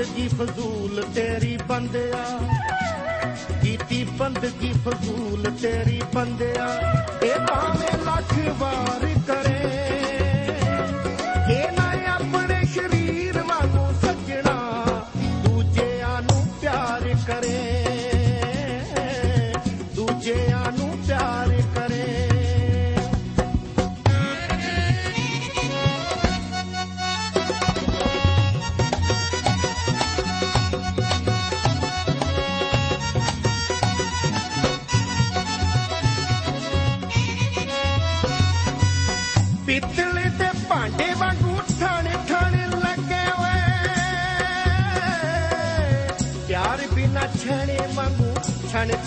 ਬੰਦਗੀ 0.00 0.28
ਫਜ਼ੂਲ 0.28 1.02
ਤੇਰੀ 1.14 1.56
ਬੰਦਿਆ 1.68 2.38
ਕੀਤੀ 3.62 4.02
ਬੰਦਗੀ 4.18 4.72
ਫਜ਼ੂਲ 4.84 5.50
ਤੇਰੀ 5.62 6.00
ਬੰਦਿਆ 6.14 6.68
ਇਹ 7.22 7.46
ਭਾਵੇਂ 7.46 7.98
ਲੱਖ 8.04 8.32
ਵਾਰ 8.60 8.99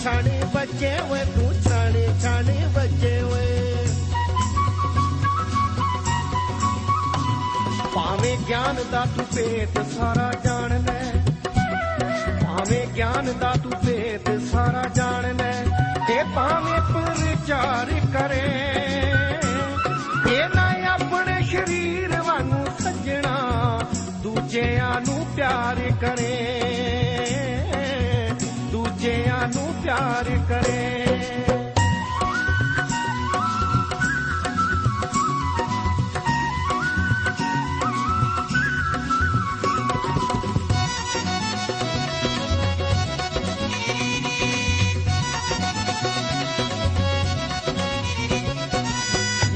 ਛਣ 0.04 0.12
ਛਾਣੇ 0.12 0.40
ਬੱਜੇ 0.54 0.98
ਓਏ, 1.10 1.24
ਤੂੰ 1.24 1.54
ਛਾਣੇ 1.68 2.08
ਛਾਣੇ 2.22 2.66
ਬੱਜੇ 2.74 3.22
ਓਏ। 3.22 3.76
ਭਾਵੇਂ 7.94 8.38
ਗਿਆਨ 8.38 8.76
ਦਾ 8.92 9.06
ਤੂੰ 9.16 9.26
ਭੇਤ, 9.36 9.86
ਸਾਰਾ 9.86 10.32
ਜਾਣ 10.44 10.82
ਲੈ। 10.82 11.12
ਭਾਵੇਂ 12.44 12.86
ਗਿਆਨ 12.86 13.38
ਦਾ 13.38 13.54
ਤੂੰ 13.62 13.72
ਭੇਤ, 13.86 14.40
ਸਾਰਾ 14.52 14.88
ਜਾਣ 14.94 15.36
ਲੈ। 15.36 15.64
ਤੇ 16.08 16.24
ਭਾਵੇਂ 16.34 16.80
ਪ੍ਰਚਾਰ 16.80 18.00
ਕਰੇ, 18.12 18.72
ਇਹ 20.36 20.48
ਨਾ 20.54 20.94
ਆਪਣੇ 20.94 21.42
ਸ਼ਰੀਰ 21.42 22.22
ਵਾਂਗੂ 22.22 22.64
ਸੱਜਣਾ, 22.84 23.80
ਦੂਜਿਆਂ 24.22 25.00
ਨੂੰ 25.00 25.26
ਪਿਆਰ 25.36 25.76
ਕਰੇ। 26.00 26.63
ਪਿਆਰ 29.94 30.28
ਕਰੇ। 30.48 30.82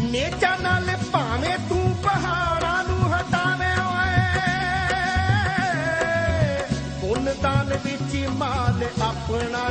ਨੇਚਾ 0.02 0.56
ਨਾਲ 0.56 0.96
ਭਾਵੇਂ 1.12 1.58
ਤੂੰ 1.68 1.96
ਪਹਾੜਾਂ 2.02 2.84
ਨੂੰ 2.84 3.14
ਹਟਾਵੇਂ 3.14 3.76
ਓਏ। 3.80 4.22
ਪੁੰਨ 7.00 7.34
ਦਾਨ 7.42 7.78
ਵਿੱਚ 7.84 8.16
ਮਾਲ 8.28 8.84
ਆਪਣਾ 9.02 9.68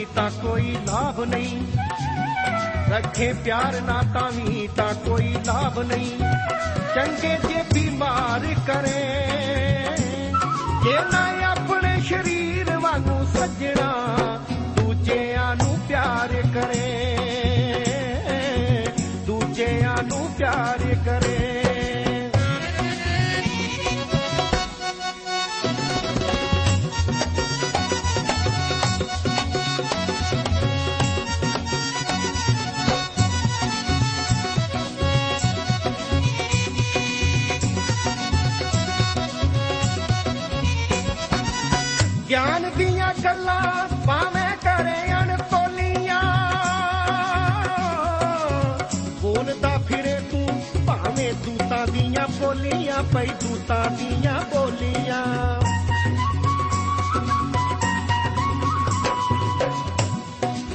ਵੀ 0.00 0.06
ਤਾਂ 0.14 0.30
ਕੋਈ 0.42 0.76
ਲਾਭ 0.86 1.18
ਨਹੀਂ। 1.20 1.60
ਰੱਖੇ 2.90 3.32
ਪਿਆਰ 3.44 3.80
ਨਾ 3.80 4.00
ਤਾਂ 4.14 4.30
ਵੀ 4.32 4.68
ਤਾਂ 4.76 4.94
ਕੋਈ 4.94 5.34
ਲਾਭ 5.46 5.78
ਨਹੀਂ। 5.80 6.18
ਚੰਗੇ 6.94 7.36
ਜੇ 7.48 7.62
ਬਿਮਾਰ 7.74 8.46
ਕਰੇ, 8.66 9.04
ਜੇ 10.84 10.96
ਨਾ 11.12 11.26
ਆਪਣੇ 11.50 12.00
ਸ਼ਰੀਰ 12.00 12.76
ਵਾਂਗੂ 12.76 13.24
ਸੱਜਣਾ, 13.38 13.92
ਦੂਜਿਆਂ 14.76 15.54
ਨੂੰ 15.56 15.78
ਪਿਆਰ 15.88 16.42
ਕਰੇ। 16.54 17.09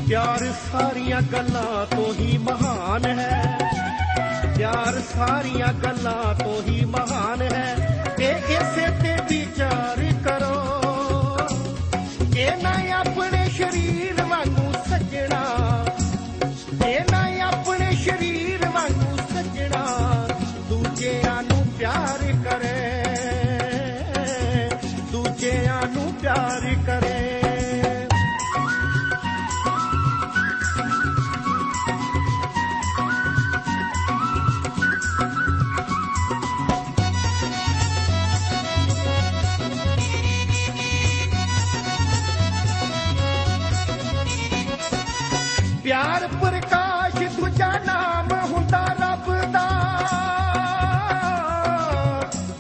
ਪਿਆਰ 0.08 0.54
ਸਾਰੀਆਂ 0.72 1.22
ਗੱਲਾਂ 1.22 1.96
ਤੋਂ 1.96 2.14
ਹੀ 2.14 2.38
ਮਹਾਨ 2.38 3.06
ਹੈ। 3.06 3.58
ਪਿਆਰ 4.58 5.02
ਸਾਰੀਆਂ 5.18 5.74
ਗੱਲਾਂ 5.74 6.44
ਤੋਂ 6.44 6.62
ਹੀ 6.70 6.86
ਮਹਾਨ 6.86 7.42
ਹੈ। 7.42 7.76
ਤੇ 8.18 8.30
ਇਸੇ 8.50 8.88
ਤੇ 9.04 9.16
ਵਿਚਾਰ 9.30 10.05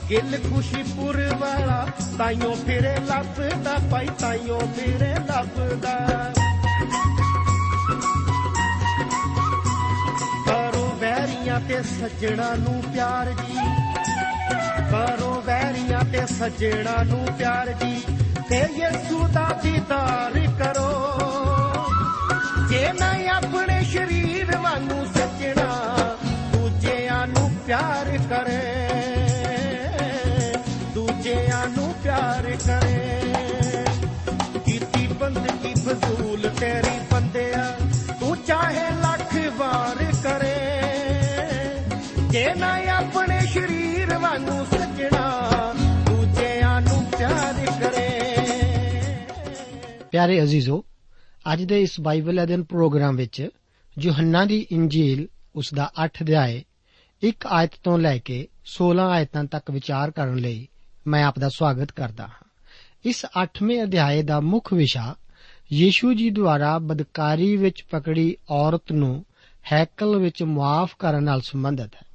ਗਿਲ 0.09 0.37
ਖੁਸ਼ੀਪੁਰ 0.37 1.35
ਵਾਲਾ, 1.37 1.87
ਤਾਈਓ 2.17 2.55
ਫਿਰੇ 2.55 2.95
ਲੱਭਦਾ 3.05 3.77
ਪਾਈ 3.91 4.07
ਤਾਈਓ 4.19 4.59
ਫਿਰੇ 4.59 5.13
ਲੱਭਦਾ। 5.13 6.33
ਕਰੋ 10.45 10.97
ਵੈਰੀਆਂ 10.99 11.59
ਤੇ 11.59 11.83
ਸੱਜਣਾ 11.83 12.55
ਨੂੰ 12.55 12.83
ਪਿਆਰ 12.93 13.31
ਜੀ। 13.31 13.57
ਕਰੋ 14.91 15.43
ਵੈਰੀਆਂ 15.45 16.01
ਤੇ 16.11 16.25
ਸੱਜਣਾ 16.25 17.03
ਨੂੰ 17.03 17.27
ਪਿਆਰ 17.37 17.73
ਜੀ। 17.73 18.01
ਤੇ 18.49 18.57
ਯਿਸੂ 18.57 19.27
ਦਾ 19.27 19.59
ਦੀਦਾਰ 19.63 20.31
ਕਰੋ। 20.59 21.17
ਜੇ 22.69 22.91
ਮੈਂ 22.91 23.29
ਆਪਣੇ 23.29 23.83
ਸਰੀਰ 23.83 24.57
ਵਾਂਗੂ 24.57 25.05
ਸੱਜਣਾ, 25.05 25.95
ਦੂਜਿਆਂ 26.25 27.27
ਨੂੰ 27.27 27.51
ਪਿਆਰ 27.67 28.17
ਕਰੇ। 28.29 28.84
ਪਿਆਰ 32.15 32.57
ਕਰੇ। 32.67 33.19
ਕੀਤੀ 34.59 35.07
ਬੰਦਗੀ 35.07 35.73
ਫਜ਼ੂਲ, 35.73 36.49
ਤੇਰੀ 36.49 36.99
ਬੰਦਿਆ 37.11 37.77
ਤੂੰ 38.19 38.37
ਚਾਹੇ 38.37 38.91
ਲੱਖ 38.91 39.53
ਵਾਰ 39.53 40.05
ਕਰੇ। 40.23 40.55
ਜੇ 42.29 42.53
ਨਾ 42.53 42.77
ਆਪਣੇ 42.97 43.39
ਸਰੀਰ 43.41 44.17
ਵਾਂਗੂ 44.17 44.65
ਸੱਜਣਾ, 44.77 45.49
ਦੂਜਿਆਂ 46.05 46.81
ਨੂੰ 46.81 47.05
ਪਿਆਰ 47.17 47.53
ਕਰੇ। 47.53 48.09
ਪਿਆਰੇ 50.11 50.43
ਅਜ਼ੀਜ਼ੋ, 50.43 50.85
ਅੱਜ 51.53 51.63
ਦੇ 51.63 51.81
ਇਸ 51.81 51.99
ਬਾਈਬਲ 52.01 52.43
ਅਧਿਨ 52.43 52.63
ਪ੍ਰੋਗਰਾਮ 52.63 53.15
ਵਿੱਚ 53.15 53.49
ਯੋਹੰਨਾ 53.99 54.45
ਦੀ 54.45 54.67
ਇੰਜੀਲ 54.71 55.27
ਉਸ 55.55 55.73
ਦਾ 55.73 55.91
8 56.03 56.23
ਅਧਿਆਏ, 56.23 56.63
ਇੱਕ 57.21 57.47
ਆਇਤ 57.47 57.71
ਤੋਂ 57.83 57.99
ਲੈ 57.99 58.17
ਕੇ 58.17 58.47
16 58.65 59.09
ਆਇਤਾਂ 59.09 59.43
ਤੱਕ 59.43 59.71
ਵਿਚਾਰ 59.71 60.11
ਕਰਨ 60.11 60.35
ਲਈ 60.35 60.67
ਮੈਂ 61.07 61.25
ਆਪ 61.25 61.39
ਦਾ 61.39 61.49
ਸਵਾਗਤ 61.49 61.91
ਕਰਦਾ 61.91 62.27
ਹਾਂ। 62.27 62.49
ਇਸ 63.05 63.25
8ਵੇਂ 63.43 63.83
ਅਧਿਆਏ 63.83 64.23
ਦਾ 64.23 64.39
ਮੁੱਖ 64.39 64.73
ਵਿਸ਼ਾ 64.73 65.15
ਯੀਸ਼ੂ 65.73 66.13
ਜੀ 66.13 66.29
ਦੁਆਰਾ 66.29 66.79
ਬਦਕਾਰੀ 66.79 67.57
ਵਿੱਚ 67.57 67.83
ਪਕੜੀ 67.89 68.37
ਔਰਤ 68.49 68.91
ਨੂੰ 68.91 69.25
ਹੈਕਲ 69.71 70.17
ਵਿੱਚ 70.17 70.43
ਮੁਆਫ 70.43 70.95
ਕਰਨ 70.99 71.23
ਨਾਲ 71.23 71.41
ਸੰਬੰਧਿਤ 71.41 71.95
ਹੈ। 71.95 72.05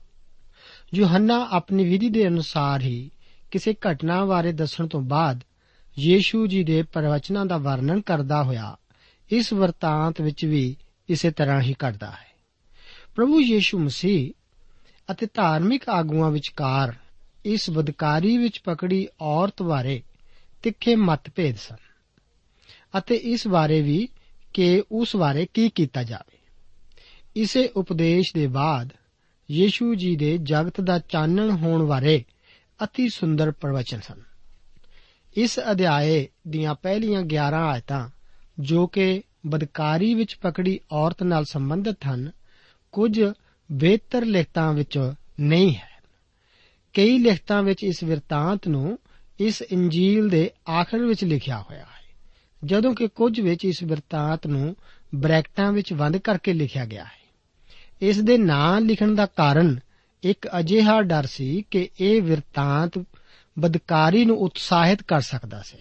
ਯੋਹੰਨਾ 0.95 1.49
ਆਪਣੀ 1.51 1.85
ਵਿਧੀ 1.85 2.09
ਦੇ 2.09 2.27
ਅਨੁਸਾਰ 2.27 2.81
ਹੀ 2.81 3.11
ਕਿਸੇ 3.51 3.75
ਘਟਨਾ 3.75 4.25
ਬਾਰੇ 4.25 4.53
ਦੱਸਣ 4.53 4.87
ਤੋਂ 4.87 5.01
ਬਾਅਦ 5.01 5.41
ਯੀਸ਼ੂ 5.99 6.47
ਜੀ 6.47 6.65
ਦੇ 6.65 6.83
ਪ੍ਰਵਚਨਾਂ 6.83 7.47
ਦਾ 7.47 7.57
ਵਰਣਨ 7.57 8.01
ਕਰਦਾ 8.01 8.43
ਹੋਇਆ 8.43 8.77
ਇਸ 9.31 9.53
ਵਰਤਾਂਤ 9.53 10.21
ਵਿੱਚ 10.21 10.45
ਵੀ 10.45 10.77
ਇਸੇ 11.09 11.31
ਤਰ੍ਹਾਂ 11.31 11.61
ਹੀ 11.61 11.75
ਕਰਦਾ 11.79 12.11
ਹੈ। 12.11 12.31
ਪ੍ਰਭੂ 13.15 13.41
ਯੀਸ਼ੂ 13.41 13.79
ਮਸੀਹ 13.79 14.33
ਅਤੇ 15.11 15.27
ਧਾਰਮਿਕ 15.35 15.89
ਆਗੂਆਂ 15.89 16.31
ਵਿਚਕਾਰ 16.31 16.95
ਇਸ 17.45 17.71
ਬਦਕਾਰੀ 17.71 18.39
ਵਿੱਚ 18.39 18.61
ਪਕੜੀ 18.65 19.09
ਔਰਤ 19.21 19.63
ਬਾਰੇ 19.63 20.03
ਤਿੱਖੇ 20.63 20.97
ਮਤਭੇਦ 20.97 21.57
ਸਨ 21.57 21.77
ਅਤੇ 22.99 23.15
ਇਸ 23.15 23.49
ਬਾਰੇ 23.49 23.83
ਵੀ 23.83 24.09
ਕਿ 24.55 24.83
ਉਸ 24.93 25.17
ਬਾਰੇ 25.17 25.47
ਕੀ 25.55 25.71
ਕੀਤਾ 25.71 26.03
ਜਾਵੇ। 26.03 26.39
ਇਸੇ 27.37 27.67
ਉਪਦੇਸ਼ 27.67 28.35
ਦੇ 28.35 28.47
ਬਾਅਦ 28.47 28.89
ਯੀਸ਼ੂ 29.51 29.95
ਜੀ 29.95 30.17
ਦੇ 30.17 30.39
ਜਗਤ 30.43 30.81
ਦਾ 30.81 30.99
ਚਾਨਣ 30.99 31.51
ਹੋਣ 31.51 31.87
ਬਾਰੇ 31.87 32.25
অতি 32.85 33.09
ਸੁੰਦਰ 33.09 33.51
ਪ੍ਰਵਚਨ 33.51 34.01
ਸਨ। 34.01 34.23
ਇਸ 35.37 35.61
ਅਧਿਆਏ 35.71 36.29
ਦੀਆਂ 36.49 36.75
ਪਹਿਲੀਆਂ 36.75 37.23
11 37.23 37.69
ਆਇਤਾਂ, 37.71 38.09
ਜੋ 38.59 38.87
ਕਿ 38.87 39.23
ਬਦਕਾਰੀ 39.47 40.15
ਵਿੱਚ 40.15 40.37
ਪਕੜੀ 40.43 40.81
ਔਰਤ 40.93 41.23
ਨਾਲ 41.23 41.45
ਸੰਬੰਧਿਤ 41.45 41.97
ਹਨ, 42.07 42.31
ਕੁਝ 42.93 43.23
ਬਿਹਤਰ 43.73 44.25
ਲਿਖਤਾਂ 44.25 44.73
ਵਿੱਚ 44.73 45.13
ਨਹੀਂ 45.41 45.75
ਹੈ। 45.75 45.90
ਕਈ 46.95 47.19
ਲਿਖਤਾਂ 47.19 47.63
ਵਿੱਚ 47.63 47.85
ਇਸ 47.85 48.03
ਵਿਰਤਾਂਤ 48.03 48.69
ਨੂੰ 48.69 48.99
ਇਸ 49.41 49.63
ਇੰਜੀਲ 49.63 50.29
ਦੇ 50.29 50.51
ਆਖਰ 50.71 50.99
ਵਿੱਚ 50.99 51.25
ਲਿਖਿਆ 51.25 51.59
ਹੋਇਆ 51.61 51.85
ਹੈ, 51.85 52.17
ਜਦੋਂ 52.65 52.95
ਕਿ 52.95 53.09
ਕੁਝ 53.09 53.41
ਵਿੱਚ 53.41 53.65
ਇਸ 53.65 53.83
ਵਿਰਤਾਂਤ 53.83 54.47
ਨੂੰ 54.47 54.77
ਬ੍ਰੈਕਟਾਂ 55.15 55.73
ਵਿੱਚ 55.73 55.93
ਬੰਦ 55.93 56.17
ਕਰਕੇ 56.17 56.53
ਲਿਖਿਆ 56.53 56.85
ਗਿਆ 56.85 57.05
ਹੈ। 57.05 57.21
ਇਸ 58.01 58.19
ਦੇ 58.19 58.39
ਨਾਂ 58.39 58.81
ਲਿਖਣ 58.81 59.15
ਦਾ 59.15 59.27
ਕਾਰਨ 59.27 59.81
ਇੱਕ 60.23 60.49
ਅਜਿਹਾ 60.59 61.03
ਡਰ 61.03 61.27
ਸੀ 61.27 61.65
ਕਿ 61.71 61.89
ਇਹ 62.01 62.23
ਵਿਰਤਾਂਤ 62.23 63.05
ਬਦਕਾਰੀ 63.59 64.25
ਨੂੰ 64.25 64.39
ਉਤਸ਼ਾਹਿਤ 64.39 65.03
ਕਰ 65.03 65.21
ਸਕਦਾ 65.21 65.63
ਸੀ। 65.63 65.79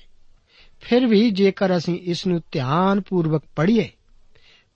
ਫਿਰ 0.82 1.08
ਵੀ 1.08 1.32
ਜੇਕਰ 1.32 1.78
ਅਸੀਂ 1.78 2.00
ਇਸ 2.00 2.28
ਨੂੰ 2.28 2.42
ਧਿਆਨ 2.52 3.02
ਪੂਰਵਕ 3.02 3.44
ਪੜ੍ਹੀਏ, 3.56 3.90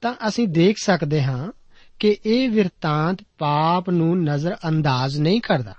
ਤਾਂ 0.02 0.16
ਅਸੀਂ 0.28 0.48
ਦੇਖ 0.48 0.78
ਸਕਦੇ 0.78 1.24
ਹਾਂ 1.24 1.52
ਕਿ 2.00 2.18
ਇਹ 2.26 2.50
ਵਿਰਤਾਂਤ 2.50 3.18
ਪਾਪ 3.38 3.90
ਨੂੰ 3.90 4.24
ਨਜ਼ਰ 4.24 4.56
ਅੰਦਾਜ਼ 4.68 5.20
ਨਹੀਂ 5.20 5.42
ਕਰਦਾ। 5.42 5.76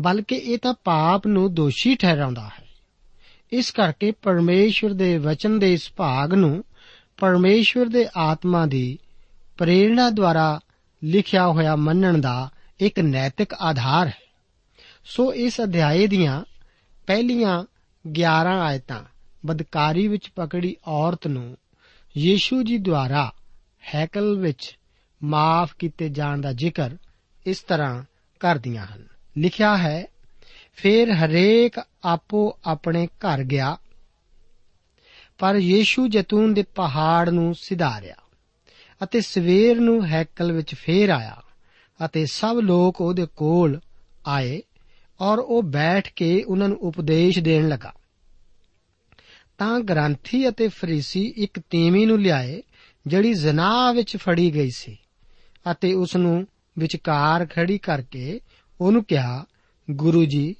ਬਲਕਿ 0.00 0.34
ਇਹ 0.34 0.58
ਤਾਂ 0.58 0.74
ਪਾਪ 0.84 1.26
ਨੂੰ 1.26 1.54
ਦੋਸ਼ੀ 1.54 1.94
ਠਹਿਰਾਉਂਦਾ 1.94 2.44
ਹੈ। 2.44 2.64
ਇਸ 3.52 3.70
ਕਰਕੇ 3.70 4.10
ਪਰਮੇਸ਼ਵਰ 4.10 4.92
ਦੇ 4.92 5.18
ਵਚਨ 5.18 5.58
ਦੇ 5.58 5.72
ਇਸ 5.72 5.92
ਭਾਗ 5.96 6.34
ਨੂੰ 6.34 6.64
ਪਰਮੇਸ਼ਵਰ 7.16 7.86
ਦੇ 7.86 8.08
ਆਤਮਾ 8.16 8.66
ਦੀ 8.66 8.98
ਪ੍ਰੇਰਣਾ 9.58 10.10
ਦੁਆਰਾ 10.10 10.60
ਲਿਖਿਆ 11.04 11.46
ਹੋਇਆ 11.46 11.76
ਮੰਨਣ 11.76 12.18
ਦਾ 12.18 12.50
ਇੱਕ 12.80 13.00
ਨੈਤਿਕ 13.00 13.54
ਆਧਾਰ 13.54 14.06
ਹੈ। 14.06 14.18
ਸੋ 15.04 15.34
ਇਸ 15.34 15.60
ਅਧਿਆਏ 15.60 16.06
ਦੀਆਂ 16.06 16.44
ਪਹਿਲੀਆਂ 17.06 17.64
11 18.20 18.60
ਆਇਤਾਂ 18.60 19.04
ਬਦਕਾਰੀ 19.46 20.08
ਵਿੱਚ 20.08 20.30
ਪਕੜੀ 20.36 20.76
ਔਰਤ 20.88 21.26
ਨੂੰ 21.26 21.56
ਯੀਸ਼ੂ 22.16 22.62
ਜੀ 22.62 22.78
ਦੁਆਰਾ 22.78 23.32
ਹੈਕਲ 23.94 24.38
ਵਿੱਚ 24.38 24.78
ਮਾਫ 25.24 25.74
ਕੀਤੇ 25.78 26.08
ਜਾਣ 26.08 26.40
ਦਾ 26.40 26.52
ਜ਼ਿਕਰ 26.52 26.96
ਇਸ 27.46 27.60
ਤਰ੍ਹਾਂ 27.60 28.04
ਕਰਦੀਆਂ 28.40 28.86
ਹਨ। 28.86 29.11
ਲਿਖਿਆ 29.38 29.76
ਹੈ, 29.76 30.04
ਫਿਰ 30.72 31.10
ਹਰੇਕ 31.10 31.80
ਆਪੋ 32.04 32.58
ਆਪਣੇ 32.64 33.06
ਘਰ 33.06 33.42
ਗਿਆ, 33.44 33.76
ਪਰ 35.38 35.56
ਯੀਸ਼ੂ 35.56 36.08
ਜੈਤੂਨ 36.08 36.54
ਦੇ 36.54 36.62
ਪਹਾੜ 36.62 37.28
ਨੂੰ 37.30 37.54
ਸਿਧਾਰਿਆ 37.54 38.14
ਅਤੇ 39.02 39.20
ਸਵੇਰ 39.20 39.80
ਨੂੰ 39.80 40.06
ਹੈਕਲ 40.06 40.52
ਵਿੱਚ 40.52 40.74
ਫੇਰ 40.74 41.10
ਆਇਆ 41.10 41.42
ਅਤੇ 42.04 42.26
ਸਭ 42.26 42.56
ਲੋਕ 42.62 43.00
ਉਹਦੇ 43.00 43.26
ਕੋਲ 43.36 43.80
ਆਏ 44.26 44.62
ਔਰ 45.20 45.38
ਉਹ 45.38 45.62
ਬੈਠ 45.62 46.12
ਕੇ 46.16 46.42
ਉਹਨਾਂ 46.42 46.68
ਨੂੰ 46.68 46.78
ਉਪਦੇਸ਼ 46.78 47.38
ਦੇਣ 47.38 47.68
ਲੱਗਾ। 47.68 47.92
ਤਾਂ 49.58 49.80
ਗ੍ਰੰਥੀ 49.80 50.48
ਅਤੇ 50.48 50.68
ਫਰੀਸੀ 50.68 51.34
ਇੱਕ 51.36 51.60
ਤੀਵੀ 51.70 52.06
ਨੂੰ 52.06 52.20
ਲਿਆਏ, 52.20 52.62
ਜਿਹੜੀ 53.06 53.32
ਜ਼ਨਾਹ 53.32 53.92
ਵਿੱਚ 53.94 54.16
ਫੜੀ 54.16 54.54
ਗਈ 54.54 54.70
ਸੀ 54.70 54.96
ਅਤੇ 55.70 55.92
ਉਸ 55.94 56.16
ਨੂੰ 56.16 56.46
ਵਿਚਕਾਰ 56.78 57.46
ਖੜੀ 57.46 57.78
ਕਰਕੇ 57.78 58.40
ਉਹਨੂੰ 58.81 59.03
ਕਿਹਾ 59.03 59.45
ਗੁਰੂ 59.91 60.25
ਜੀ 60.25 60.55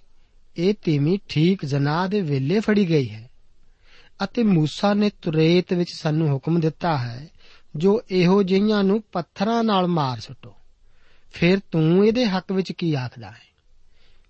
ਇਹ 0.58 0.74
ਤੀਵੀ 0.82 1.20
ਠੀਕ 1.30 1.66
ਜ਼ਨਾਹ 1.66 2.08
ਦੇ 2.08 2.22
ਵੇਲੇ 2.22 2.60
ਫੜੀ 2.60 2.90
ਗਈ 2.90 3.10
ਹੈ 3.10 3.30
ਅਤੇ 4.24 4.42
موسی 4.42 4.96
ਨੇ 4.96 5.10
ਤੁਰੇਤ 5.22 5.74
ਵਿੱਚ 5.74 5.94
ਸਾਨੂੰ 5.94 6.30
ਹੁਕਮ 6.30 6.60
ਦਿੱਤਾ 6.60 6.98
ਹੈ 6.98 7.28
ਜੋ 7.76 8.02
ਇਹੋ 8.12 8.44
ਜਿਹੀਆਂ 8.44 8.84
ਨੂੰ 8.84 9.04
ਪੱਥਰਾਂ 9.12 9.64
ਨਾਲ 9.64 9.88
ਮਾਰ 9.88 10.20
ਸੁੱਟੋ 10.20 10.56
ਫਿਰ 11.32 11.60
ਤੂੰ 11.72 12.08
ਇਹਦੇ 12.08 12.26
ਹੱਕ 12.26 12.52
ਵਿੱਚ 12.52 12.72
ਕੀ 12.72 12.94
ਆਖਦਾ 12.94 13.32
ਹੈ 13.32 13.48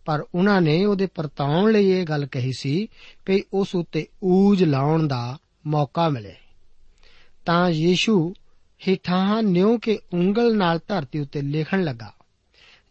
ਪਰ 0.05 0.25
ਉਹਨਾਂ 0.35 0.61
ਨੇ 0.61 0.85
ਉਹਦੇ 0.85 1.05
ਪਰਤਾਉਣ 1.05 1.71
ਲਈ 1.71 1.89
ਇਹ 1.89 2.05
ਗੱਲ 2.05 2.25
ਕਹੀ 2.25 2.51
ਸੀ 2.53 2.87
ਕਿ 3.25 3.43
ਉਸ 3.53 3.75
ਉੱਤੇ 3.75 4.07
ਊਜ 4.23 4.63
ਲਾਉਣ 4.63 5.07
ਦਾ 5.07 5.37
ਮੌਕਾ 5.67 6.09
ਮਿਲੇ 6.09 6.35
ਤਾਂ 7.45 7.69
ਯੀਸ਼ੂ 7.69 8.33
ਹਿਠਾਂ 8.87 9.43
ਨਿਉ 9.43 9.77
ਕੇ 9.77 9.99
ਉਂਗਲ 10.13 10.57
ਨਾਲ 10.57 10.79
ਧਰਤੀ 10.87 11.19
ਉੱਤੇ 11.19 11.41
ਲਿਖਣ 11.41 11.83
ਲੱਗਾ 11.83 12.13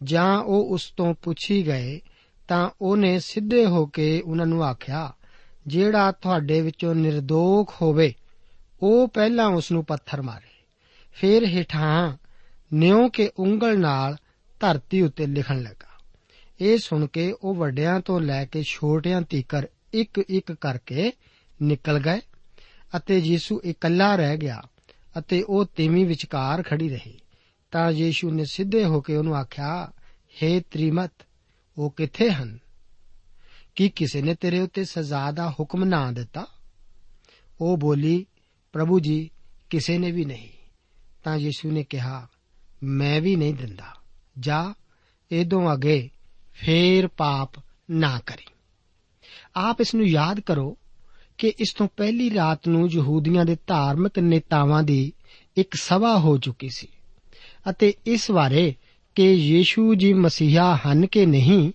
ਜਾਂ 0.03 0.43
ਉਹ 0.43 0.65
ਉਸ 0.65 0.93
ਤੋਂ 0.97 1.13
ਪੁੱਛੀ 1.13 1.67
ਗਏ, 1.67 2.01
ਤਾਂ 2.47 2.69
ਉਹਨੇ 2.81 3.19
ਸਿੱਧੇ 3.19 3.65
ਹੋ 3.65 3.85
ਕੇ 3.85 4.21
ਉਹਨਾਂ 4.21 4.45
ਨੂੰ 4.45 4.63
ਆਖਿਆ, 4.63 5.13
ਜਿਹੜਾ 5.67 6.11
ਤੁਹਾਡੇ 6.11 6.61
ਵਿੱਚੋਂ 6.61 6.95
નિર્ਦੋਖ 6.95 7.73
ਹੋਵੇ, 7.81 8.13
ਉਹ 8.81 9.07
ਪਹਿਲਾਂ 9.07 9.47
ਉਸ 9.47 9.71
ਨੂੰ 9.71 9.85
ਪੱਥਰ 9.85 10.21
ਮਾਰੇ। 10.21 10.63
ਫਿਰ 11.11 11.45
ਹਿਠਾਂ 11.45 12.17
ਨਿਉ 12.73 13.09
ਕੇ 13.09 13.31
ਉਂਗਲ 13.39 13.79
ਨਾਲ 13.79 14.17
ਧਰਤੀ 14.59 15.01
ਉੱਤੇ 15.01 15.27
ਲਿਖਣ 15.27 15.61
ਲੱਗਾ। 15.61 15.91
ਇਹ 16.61 16.77
ਸੁਣ 16.77 17.07
ਕੇ 17.07 17.33
ਉਹ 17.43 17.55
ਵੱਡਿਆਂ 17.55 17.99
ਤੋਂ 17.99 18.21
ਲੈ 18.21 18.45
ਕੇ 18.45 18.63
ਛੋਟਿਆਂ 18.63 19.21
ਤੀਕਰ 19.21 19.67
ਇੱਕ 19.93 20.23
ਇੱਕ 20.29 20.51
ਕਰਕੇ 20.51 21.11
ਨਿਕਲ 21.61 21.99
ਗਏ 21.99 22.19
ਅਤੇ 22.97 23.17
ਯੀਸ਼ੂ 23.17 23.61
ਇਕੱਲਾ 23.65 24.15
ਰਹਿ 24.15 24.37
ਗਿਆ 24.37 24.61
ਅਤੇ 25.17 25.43
ਉਹ 25.43 25.65
ਤੀਵੀਂ 25.65 26.05
ਵਿਚਕਾਰ 26.05 26.63
ਖੜੀ 26.63 26.89
ਰਹੀ। 26.89 27.19
ਤਾਂ 27.71 27.91
ਯੀਸ਼ੂ 27.91 28.31
ਨੇ 28.31 28.45
ਸਿੱਧੇ 28.45 28.85
ਹੋ 28.85 29.01
ਕੇ 29.01 29.15
ਉਹਨੂੰ 29.15 29.35
ਆਖਿਆ 29.35 29.91
हे 30.43 30.61
ਤ੍ਰਿਮਤ, 30.71 31.11
ਉਹ 31.77 31.91
ਕਿੱਥੇ 31.91 32.31
ਹਨ? 32.31 32.59
ਕੀ 33.75 33.89
ਕਿਸੇ 33.89 34.21
ਨੇ 34.21 34.35
ਤੇਰੇ 34.35 34.59
ਉੱਤੇ 34.59 34.85
ਸਜ਼ਾ 34.85 35.31
ਦਾ 35.31 35.51
ਹੁਕਮ 35.51 35.83
ਨਾ 35.83 36.11
ਦਿੱਤਾ? 36.11 36.47
ਉਹ 37.61 37.77
ਬੋਲੀ, 37.77 38.25
ਪ੍ਰਭੂ 38.71 38.99
ਜੀ, 38.99 39.29
ਕਿਸੇ 39.69 39.97
ਨੇ 39.97 40.11
ਵੀ 40.11 40.25
ਨਹੀਂ। 40.25 40.49
ਤਾਂ 41.23 41.37
ਯੀਸ਼ੂ 41.37 41.71
ਨੇ 41.71 41.83
ਕਿਹਾ, 41.83 42.27
ਮੈਂ 42.83 43.21
ਵੀ 43.21 43.35
ਨਹੀਂ 43.35 43.53
ਦਿੰਦਾ। 43.53 43.95
ਜਾ 44.39 44.73
ਇਦੋਂ 45.31 45.73
ਅਗੇ 45.73 46.09
ਫੇਰ 46.53 47.07
ਪਾਪ 47.07 47.49
ਨਾ 47.91 48.19
ਕਰੀ। 48.19 48.53
ਆਪ 49.55 49.81
ਇਸ 49.81 49.95
ਨੂੰ 49.95 50.07
ਯਾਦ 50.07 50.39
ਕਰੋ 50.39 50.77
ਕਿ 51.37 51.53
ਇਸ 51.59 51.73
ਤੋਂ 51.73 51.87
ਪਹਿਲੀ 51.97 52.33
ਰਾਤ 52.33 52.67
ਨੂੰ 52.67 52.89
ਯਹੂਦੀਆਂ 52.91 53.45
ਦੇ 53.45 53.57
ਧਾਰਮਿਕ 53.67 54.19
ਨੇਤਾਵਾਂ 54.19 54.83
ਦੀ 54.83 55.13
ਇੱਕ 55.57 55.75
ਸਭਾ 55.75 56.19
ਹੋ 56.19 56.37
ਚੁੱਕੀ 56.37 56.69
ਸੀ। 56.69 56.87
ਅਤੇ 57.69 57.93
ਇਸ 58.05 58.31
ਬਾਰੇ 58.31 58.75
ਕਿ 59.15 59.31
ਯੀਸ਼ੂ 59.31 59.95
ਜੀ 59.95 60.13
ਮਸੀਹਾ 60.13 60.79
ਹਨ 60.87 61.05
ਕਿ 61.05 61.25
ਨਹੀਂ, 61.25 61.71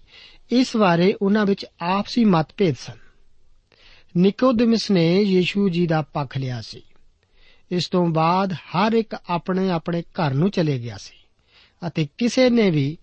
ਇਸ 0.51 0.77
ਬਾਰੇ 0.77 1.15
ਉਹਨਾਂ 1.23 1.47
ਵਿੱਚ 1.47 1.67
ਆਪਸੀ 1.81 2.25
ਮਤਭੇਦ 2.25 2.75
ਸਨ। 2.75 2.97
ਨਿਕੋਦਿਮਸ 4.17 4.91
ਨੇ 4.91 5.21
ਯੀਸ਼ੂ 5.21 5.69
ਜੀ 5.69 5.87
ਦਾ 5.87 6.03
ਪੱਖ 6.03 6.39
ਲਿਆ 6.39 6.61
ਸੀ। 6.61 6.83
ਇਸ 7.71 7.89
ਤੋਂ 7.89 8.07
ਬਾਅਦ 8.07 8.53
ਹਰ 8.53 8.93
ਇੱਕ 8.93 9.17
ਆਪਣੇ 9.31 9.71
ਆਪਣੇ 9.71 10.03
ਘਰ 10.03 10.35
ਨੂੰ 10.35 10.51
ਚਲੇ 10.51 10.79
ਗਿਆ 10.79 10.97
ਸੀ 10.97 11.15
ਅਤੇ 11.87 12.09
ਕਿਸੇ 12.19 12.51
ਨੇ 12.51 12.71
ਵੀ 12.71 12.99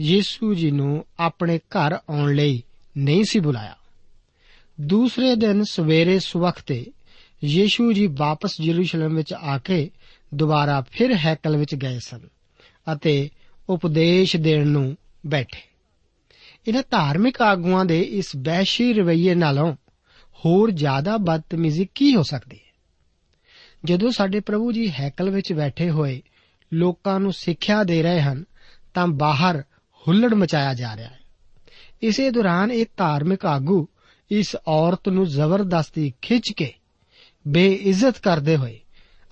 ਯੀਸ਼ੂ 0.00 0.54
ਜੀ 0.54 0.70
ਨੂੰ 0.70 1.04
ਆਪਣੇ 1.20 1.58
ਘਰ 1.58 1.92
ਆਉਣ 1.92 2.34
ਲਈ 2.34 2.62
ਨਹੀਂ 2.98 3.24
ਸੀ 3.24 3.38
ਬੁਲਾਇਆ। 3.38 3.76
ਦੂਸਰੇ 4.80 5.34
ਦਿਨ 5.34 5.64
ਸਵੇਰੇ 5.64 6.18
ਸਵਖਤੇ 6.18 6.86
ਯੀਸ਼ੂ 7.44 7.92
ਜੀ 7.92 8.06
ਵਾਪਸ 8.06 8.60
ਯਰੂਸ਼ਲਮ 8.60 9.16
ਵਿੱਚ 9.16 9.32
ਆ 9.32 9.58
ਕੇ 9.58 9.90
ਦੁਬਾਰਾ 10.34 10.84
ਫਿਰ 10.90 11.16
ਹੈਕਲ 11.16 11.56
ਵਿੱਚ 11.56 11.74
ਗਏ 11.74 11.98
ਸਨ 11.98 12.20
ਅਤੇ 12.92 13.30
ਉਪਦੇਸ਼ 13.68 14.36
ਦੇਣ 14.36 14.66
ਨੂੰ 14.66 14.96
ਬੈਠੇ। 15.26 15.60
ਇਹਨਾਂ 16.68 16.82
ਧਾਰਮਿਕ 16.90 17.42
ਆਗੂਆਂ 17.42 17.84
ਦੇ 17.84 18.00
ਇਸ 18.02 18.32
ਬਹਿਸ਼ੀ 18.36 18.92
ਰਵਈਏ 18.92 19.34
ਨਾਲੋਂ 19.34 19.72
ਹੋਰ 20.44 20.70
ਜ਼ਿਆਦਾ 20.70 21.16
ਬਦਤਮੀਜ਼ੀ 21.16 21.88
ਕੀ 21.94 22.14
ਹੋ 22.14 22.22
ਸਕਦੀ 22.22 22.56
ਹੈ? 22.56 22.72
ਜਦੋਂ 23.84 24.10
ਸਾਡੇ 24.10 24.40
ਪ੍ਰਭੂ 24.40 24.72
ਜੀ 24.72 24.90
ਹੈਕਲ 24.90 25.30
ਵਿੱਚ 25.30 25.52
ਬੈਠੇ 25.52 25.90
ਹੋਏ 25.90 26.22
ਲੋਕਾਂ 26.72 27.20
ਨੂੰ 27.20 27.32
ਸਿੱਖਿਆ 27.32 27.84
ਦੇ 27.84 28.02
ਰਹੇ 28.02 28.20
ਹਨ, 28.20 28.44
ਤਾਂ 28.94 29.06
ਬਾਹਰ 29.06 29.64
ਹੁੱਲੜ 30.08 30.34
ਮਚਾਇਆ 30.34 30.74
ਜਾ 30.74 30.96
ਰਿਹਾ 30.96 31.08
ਹੈ। 31.08 31.18
ਇਸੇ 32.02 32.30
ਦੌਰਾਨ 32.30 32.70
ਇਹ 32.70 32.86
ਧਾਰਮਿਕ 32.96 33.46
ਆਗੂ 33.46 33.88
ਇਸ 34.30 34.56
ਔਰਤ 34.68 35.08
ਨੂੰ 35.08 35.26
ਜ਼ਬਰਦਸਤੀ 35.26 36.12
ਖਿੱਚ 36.22 36.52
ਕੇ 36.56 36.72
ਬੇਇੱਜ਼ਤ 37.48 38.18
ਕਰਦੇ 38.18 38.56
ਹੋਏ 38.56 38.80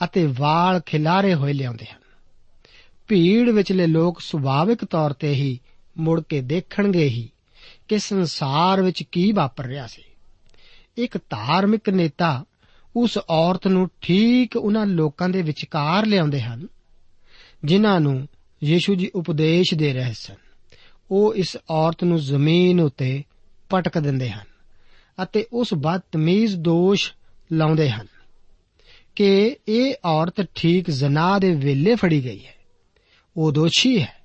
ਅਤੇ 0.04 0.26
ਵਾਲ 0.26 0.80
ਖਿਲਾਰੇ 0.80 1.34
ਹੋਏ 1.34 1.52
ਲਿਆਉਂਦੇ 1.52 1.86
ਹਨ। 1.86 2.00
ਭੀੜ 3.08 3.50
ਵਿਚਲੇ 3.50 3.86
ਲੋਕ 3.86 4.20
ਸੁਭਾਵਿਕ 4.20 4.84
ਤੌਰ 4.84 5.12
ਤੇ 5.12 5.30
ਹੀ 5.30 5.60
ਮੁੜ 5.98 6.22
ਕੇ 6.28 6.40
ਦੇਖਣਗੇ 6.40 7.08
ਹੀ 7.08 7.28
ਕਿ 7.88 7.98
ਸੰਸਾਰ 7.98 8.82
ਵਿੱਚ 8.82 9.02
ਕੀ 9.02 9.32
ਵਾਪਰ 9.32 9.64
ਰਿਹਾ 9.64 9.86
ਸੀ। 9.86 10.02
ਇੱਕ 10.96 11.18
ਧਾਰਮਿਕ 11.18 11.90
ਨੇਤਾ 11.90 12.44
ਉਸ 12.96 13.18
ਔਰਤ 13.30 13.66
ਨੂੰ 13.66 13.90
ਠੀਕ 14.00 14.56
ਉਹਨਾਂ 14.56 14.86
ਲੋਕਾਂ 14.86 15.28
ਦੇ 15.28 15.42
ਵਿਚਕਾਰ 15.42 16.06
ਲਿਆਉਂਦੇ 16.06 16.40
ਹਨ, 16.40 16.66
ਜਿਨ੍ਹਾਂ 17.64 18.00
ਨੂੰ 18.00 18.28
ਯੀਸ਼ੂ 18.64 18.94
ਜੀ 18.94 19.10
ਉਪਦੇਸ਼ 19.14 19.74
ਦੇ 19.74 19.92
ਰਹੇ 19.92 20.12
ਸਨ। 20.12 20.34
ਉਹ 21.10 21.34
ਇਸ 21.34 21.56
ਔਰਤ 21.70 22.04
ਨੂੰ 22.04 22.18
ਜ਼ਮੀਨ 22.18 22.80
ਉੱਤੇ 22.80 23.24
ਪਟਕ 23.70 23.98
ਦਿੰਦੇ 23.98 24.30
ਹਨ 24.30 24.44
ਅਤੇ 25.22 25.46
ਉਸ 25.52 25.74
ਬਦਤਮੀਜ਼ 25.74 26.56
ਦੋਸ਼ 26.56 27.12
ਲਾਉਂਦੇ 27.52 27.90
ਹਨ। 27.90 28.06
ਕਿ 29.16 29.56
ਇਹ 29.68 29.94
ਔਰਤ 30.04 30.46
ਠੀਕ 30.54 30.90
ਜ਼ਨਾ 30.90 31.38
ਦੇ 31.38 31.50
ਵੇਲੇ 31.50 31.94
ਫੜੀ 31.94 32.24
ਗਈ 32.24 32.46
ਹੈ। 32.46 32.54
ਉਹ 33.36 33.52
ਦੋਸ਼ੀ 33.52 34.02
ਹੈ। 34.02 34.16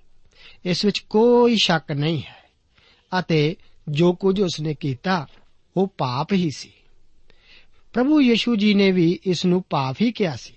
ਇਸ 0.65 0.85
ਵਿੱਚ 0.85 0.99
ਕੋਈ 0.99 1.55
ਸ਼ੱਕ 1.55 1.91
ਨਹੀਂ 1.91 2.23
ਹੈ। 2.23 2.49
ਅਤੇ 3.19 3.55
ਜੋ 3.89 4.13
ਕੁਝ 4.13 4.41
ਉਸਨੇ 4.41 4.73
ਕੀਤਾ, 4.73 5.27
ਉਹ 5.77 5.93
ਪਾਪ 5.97 6.33
ਹੀ 6.33 6.49
ਸੀ। 6.55 6.71
ਪ੍ਰਭੂ 7.93 8.21
ਯੀਸ਼ੂ 8.21 8.55
ਜੀ 8.55 8.73
ਨੇ 8.73 8.91
ਵੀ 8.91 9.19
ਇਸ 9.25 9.45
ਨੂੰ 9.45 9.63
ਪਾਪ 9.69 9.95
ਹੀ 10.01 10.11
ਕਿਹਾ 10.11 10.35
ਸੀ, 10.35 10.53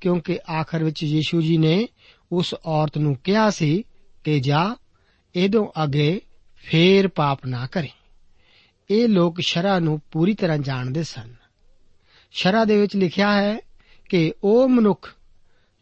ਕਿਉਂਕਿ 0.00 0.38
ਆਖਰ 0.50 0.84
ਵਿੱਚ 0.84 1.02
ਯੀਸ਼ੂ 1.02 1.42
ਜੀ 1.42 1.56
ਨੇ 1.56 1.88
ਉਸ 2.32 2.54
ਔਰਤ 2.66 2.98
ਨੂੰ 2.98 3.16
ਕਿਹਾ 3.24 3.50
ਸੀ 3.50 3.84
ਕਿ 4.24 4.40
ਜਾ, 4.40 4.76
ਇਹਦੋਂ 5.34 5.82
ਅੱਗੇ 5.84 6.20
ਫੇਰ 6.56 7.08
ਪਾਪ 7.08 7.46
ਨਾ 7.46 7.66
ਕਰੇ। 7.66 7.88
ਇਹ 8.90 9.08
ਲੋਕ 9.08 9.40
ਸ਼ਰਾ 9.40 9.78
ਨੂੰ 9.78 10.00
ਪੂਰੀ 10.10 10.34
ਤਰ੍ਹਾਂ 10.34 10.58
ਜਾਣਦੇ 10.58 11.02
ਸਨ। 11.02 11.43
ਸ਼ਰਾ 12.36 12.64
ਦੇ 12.64 12.76
ਵਿੱਚ 12.76 12.96
ਲਿਖਿਆ 12.96 13.42
ਹੈ 13.42 13.58
ਕਿ 14.08 14.32
ਉਹ 14.44 14.68
ਮਨੁੱਖ 14.68 15.14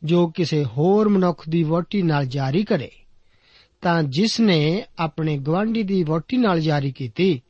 ਜੋ 0.04 0.28
ਕਿਸੇ 0.28 0.64
ਹੋਰ 0.64 1.09
ਮਨੁੱਖ 1.09 1.49
ਦੀ 1.49 1.62
ਵੋਟੀ 1.62 2.02
ਨਾਲ 2.02 2.26
ਜਾਰੀ 2.26 2.64
ਕਰੇ, 2.64 2.90
ਤਾਂ 3.80 4.02
ਜਿਸ 4.02 4.40
ਨੇ 4.40 4.85
ਆਪਣੇ 4.99 5.38
ਗਵਾਂਢੀ 5.38 5.82
ਦੀ 5.82 6.02
ਵੋਟੀ 6.02 6.37
ਨਾਲ 6.37 6.61
ਜਾਰੀ 6.61 6.92
ਕੀਤੀ, 6.92 7.42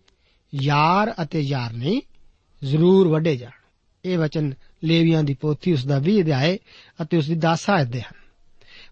ਯਾਰ 0.55 1.15
ਅਤੇ 1.23 1.41
ਯਾਰ 1.41 1.73
ਨਹੀਂ, 1.73 2.01
ਜ਼ਰੂਰ 2.65 3.09
ਵੱਡੇ 3.09 3.37
ਜਾਣ। 3.37 3.51
ਇਹ 4.05 4.19
ਵਚਨ 4.19 4.55
ਲੇਵੀਆਂ 4.85 5.23
ਦੀ 5.23 5.35
ਪੋਥੀ 5.35 5.73
ਉਸ 5.73 5.87
ਦਾ 5.87 5.99
20 5.99 6.21
ਅਧਿਆਏ 6.21 6.59
ਅਤੇ 7.03 7.17
ਉਸ 7.17 7.27
ਦੀ 7.27 7.35
10 7.35 7.71
ਆਇਤ 7.71 7.89
ਦੇ 7.89 8.01
ਹਨ। 8.01 8.23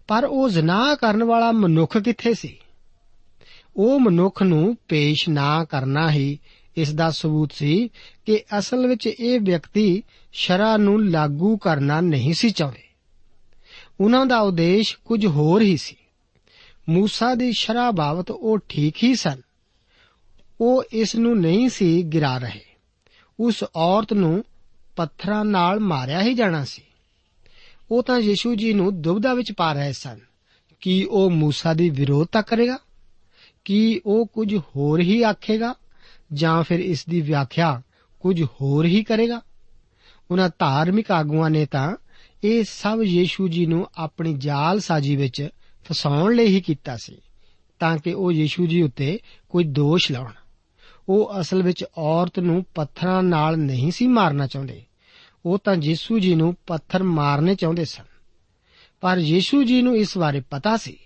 ਪਰ 0.07 0.25
ਉਹ 0.25 0.49
ਜ਼ਨਾ 0.49 0.95
ਕਰਨ 0.95 1.23
ਵਾਲਾ 1.23 1.51
ਮਨੁੱਖ 1.51 1.97
ਕਿੱਥੇ 1.97 2.33
ਸੀ? 2.33 2.57
ਉਹ 3.75 3.99
ਮਨੁੱਖ 3.99 4.43
ਨੂੰ 4.43 4.77
ਪੇਸ਼ 4.87 5.29
ਨਾ 5.29 5.63
ਕਰਨਾ 5.63 6.11
ਹੀ 6.11 6.39
ਇਸ 6.77 6.93
ਦਾ 6.93 7.11
ਸਬੂਤ 7.11 7.53
ਸੀ 7.53 7.89
ਕਿ 8.25 8.43
ਅਸਲ 8.59 8.87
ਵਿੱਚ 8.87 9.07
ਇਹ 9.07 9.39
ਵਿਅਕਤੀ 9.39 10.03
ਸ਼ਰਾ 10.33 10.77
ਨੂੰ 10.77 11.09
ਲਾਗੂ 11.09 11.57
ਕਰਨਾ 11.57 12.01
ਨਹੀਂ 12.01 12.33
ਸੀ 12.33 12.49
ਚਾਹੁੰਦੇ। 12.49 12.83
ਉਹਨਾਂ 14.01 14.25
ਦਾ 14.25 14.39
ਉਦੇਸ਼ 14.39 14.97
ਕੁਝ 15.05 15.25
ਹੋਰ 15.25 15.61
ਹੀ 15.61 15.77
ਸੀ। 15.77 15.95
ਮੂਸਾ 16.89 17.35
ਦੀ 17.35 17.51
ਸ਼ਰਾ 17.51 17.91
ਬਾਬਤ 17.91 18.31
ਉਹ 18.31 18.59
ਠੀਕ 18.69 19.03
ਹੀ 19.03 19.15
ਸਨ। 19.15 19.41
ਉਹ 20.61 20.83
ਇਸ 20.93 21.15
ਨੂੰ 21.15 21.39
ਨਹੀਂ 21.39 21.69
ਸੀ 21.69 22.03
ਗਿਰਾ 22.03 22.37
ਰਹੇ। 22.37 22.61
ਉਸ 23.39 23.63
ਔਰਤ 23.75 24.13
ਨੂੰ 24.13 24.43
ਪੱਥਰਾਂ 24.95 25.45
ਨਾਲ 25.45 25.79
ਮਾਰਿਆ 25.79 26.21
ਹੀ 26.21 26.33
ਜਾਣਾ 26.33 26.65
ਸੀ। 26.65 26.81
ਉਹ 27.91 28.03
ਤਾਂ 28.03 28.19
ਯੀਸ਼ੂ 28.19 28.55
ਜੀ 28.55 28.73
ਨੂੰ 28.73 29.01
ਦੁਬਦਾ 29.01 29.33
ਵਿੱਚ 29.33 29.51
ਪਾ 29.51 29.73
ਰਹੇ 29.73 29.93
ਸਨ। 29.93 30.19
ਕਿ 30.81 31.07
ਉਹ 31.11 31.31
ਮੂਸਾ 31.31 31.73
ਦੀ 31.73 31.89
ਵਿਰੋਧਤਾ 31.89 32.41
ਕਰੇਗਾ? 32.41 32.79
ਕਿ 33.65 34.01
ਉਹ 34.05 34.25
ਕੁਝ 34.25 34.55
ਹੋਰ 34.55 34.99
ਹੀ 34.99 35.23
ਆਖੇਗਾ? 35.23 35.75
ਜਾਂ 36.33 36.63
ਫਿਰ 36.63 36.79
ਇਸ 36.79 37.05
ਦੀ 37.05 37.21
ਵਿਆਖਿਆ 37.21 37.81
ਕੁਝ 38.19 38.43
ਹੋਰ 38.43 38.85
ਹੀ 38.85 39.03
ਕਰੇਗਾ? 39.03 39.41
ਉਹਨਾਂ 40.31 40.49
ਧਾਰਮਿਕ 40.59 41.11
ਆਗੂਆਂ 41.11 41.49
ਨੇ 41.49 41.65
ਤਾਂ 41.65 41.95
ਇਹ 42.43 42.63
ਸਭ 42.63 42.99
ਯੀਸ਼ੂ 43.03 43.47
ਜੀ 43.47 43.65
ਨੂੰ 43.65 43.87
ਆਪਣੀ 43.95 44.33
ਜਾਲ 44.33 44.79
ਸਾਜੀ 44.79 45.15
ਵਿੱਚ 45.15 45.49
ਫਸਾਉਣ 45.83 46.35
ਲਈ 46.35 46.47
ਹੀ 46.47 46.61
ਕੀਤਾ 46.61 46.97
ਸੀ, 46.97 47.17
ਤਾਂ 47.79 47.97
ਕਿ 47.97 48.13
ਉਹ 48.13 48.31
ਯੀਸ਼ੂ 48.31 48.65
ਜੀ 48.65 48.81
ਉੱਤੇ 48.81 49.19
ਕੋਈ 49.49 49.63
ਦੋਸ਼ 49.63 50.11
ਲਾਉਣ। 50.11 50.31
ਉਹ 51.09 51.39
ਅਸਲ 51.39 51.63
ਵਿੱਚ 51.63 51.85
ਔਰਤ 51.97 52.39
ਨੂੰ 52.39 52.65
ਪੱਥਰਾਂ 52.75 53.23
ਨਾਲ 53.23 53.57
ਨਹੀਂ 53.57 53.91
ਸੀ 53.91 54.07
ਮਾਰਨਾ 54.07 54.47
ਚਾਹੁੰਦੇ। 54.47 54.81
ਉਹ 55.45 55.59
ਤਾਂ 55.59 55.75
ਯੀਸ਼ੂ 55.81 56.19
ਜੀ 56.19 56.35
ਨੂੰ 56.35 56.55
ਪੱਥਰ 56.67 57.03
ਮਾਰਨੇ 57.03 57.55
ਚਾਹੁੰਦੇ 57.55 57.85
ਸਨ। 57.85 58.03
ਪਰ 59.01 59.17
ਯੀਸ਼ੂ 59.17 59.63
ਜੀ 59.63 59.81
ਨੂੰ 59.81 59.97
ਇਸ 59.97 60.17
ਬਾਰੇ 60.17 60.41
ਪਤਾ 60.49 60.77
ਸੀ, 60.77 60.97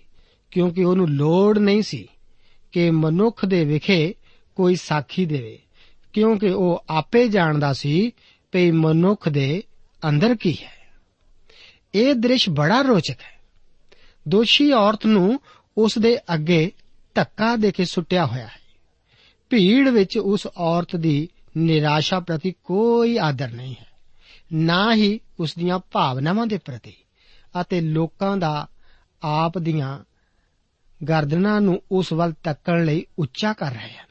ਕਿਉਂਕਿ 0.51 0.83
ਉਹਨੂੰ 0.83 1.09
ਲੋੜ 1.09 1.57
ਨਹੀਂ 1.57 1.81
ਸੀ 1.81 2.07
ਕਿ 2.71 2.91
ਮਨੁੱਖ 2.91 3.45
ਦੇ 3.45 3.65
ਵਿਖੇ 3.65 4.15
ਕੋਈ 4.55 4.75
ਸਾਖੀ 4.75 5.25
ਦੇਵੇ। 5.25 5.59
ਕਿਉਂਕਿ 6.13 6.49
ਉਹ 6.49 6.85
ਆਪੇ 6.89 7.27
ਜਾਣਦਾ 7.27 7.73
ਸੀ 7.73 8.11
ਕਿ 8.51 8.71
ਮਨੁੱਖ 8.71 9.29
ਦੇ 9.29 9.63
ਅੰਦਰ 10.09 10.35
ਕੀ 10.35 10.57
ਹੈ। 10.63 10.75
ਇਹ 11.95 12.15
ਦ੍ਰਿਸ਼ 12.15 12.49
ਬੜਾ 12.49 12.81
ਰੋਚਕ 12.81 13.21
ਹੈ। 13.21 13.39
ਦੋਸ਼ੀ 14.27 14.71
ਔਰਤ 14.71 15.05
ਨੂੰ 15.05 15.39
ਉਸ 15.77 15.97
ਦੇ 15.97 16.17
ਅੱਗੇ 16.33 16.71
ਧੱਕਾ 17.15 17.55
ਦੇ 17.55 17.71
ਕੇ 17.71 17.85
ਸੁੱਟਿਆ 17.85 18.25
ਹੋਇਆ 18.25 18.47
ਹੈ। 18.47 18.65
ਭੀੜ 19.49 19.89
ਵਿੱਚ 19.89 20.17
ਉਸ 20.17 20.47
ਔਰਤ 20.57 20.95
ਦੀ 20.95 21.27
ਨਿਰਾਸ਼ਾ 21.57 22.19
ਪ੍ਰਤੀ 22.19 22.53
ਕੋਈ 22.63 23.17
ਆਦਰ 23.17 23.51
ਨਹੀਂ 23.51 23.75
ਹੈ। 23.79 23.85
ਨਾ 24.53 24.95
ਹੀ 24.95 25.19
ਉਸ 25.39 25.55
ਦੀਆਂ 25.55 25.79
ਭਾਵਨਾਵਾਂ 25.79 26.47
ਦੇ 26.47 26.57
ਪ੍ਰਤੀ 26.57 26.93
ਅਤੇ 27.61 27.81
ਲੋਕਾਂ 27.81 28.37
ਦਾ 28.37 28.67
ਆਪ 29.23 29.57
ਦੀਆਂ 29.57 30.03
ਗਰਦਨਾਂ 31.05 31.61
ਨੂੰ 31.61 31.83
ਉਸ 31.91 32.13
ਵੱਲ 32.13 32.33
ਤੱਕਣ 32.43 32.85
ਲਈ 32.85 33.05
ਉੱਚਾ 33.19 33.53
ਕਰ 33.53 33.71
ਰਹੇ 33.71 33.93
ਹਨ। 33.97 34.04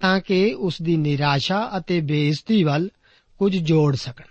ਤਾਂ 0.00 0.20
ਕਿ 0.20 0.54
ਉਸ 0.58 0.82
ਦੀ 0.82 0.96
ਨਿਰਾਸ਼ਾ 0.96 1.70
ਅਤੇ 1.76 2.00
ਬੇਇੱਜ਼ਤੀ 2.00 2.64
ਵੱਲ 2.64 2.90
ਕੁਝ 3.38 3.56
ਜੋੜ 3.56 3.96
ਸਕਣ। 3.96 4.24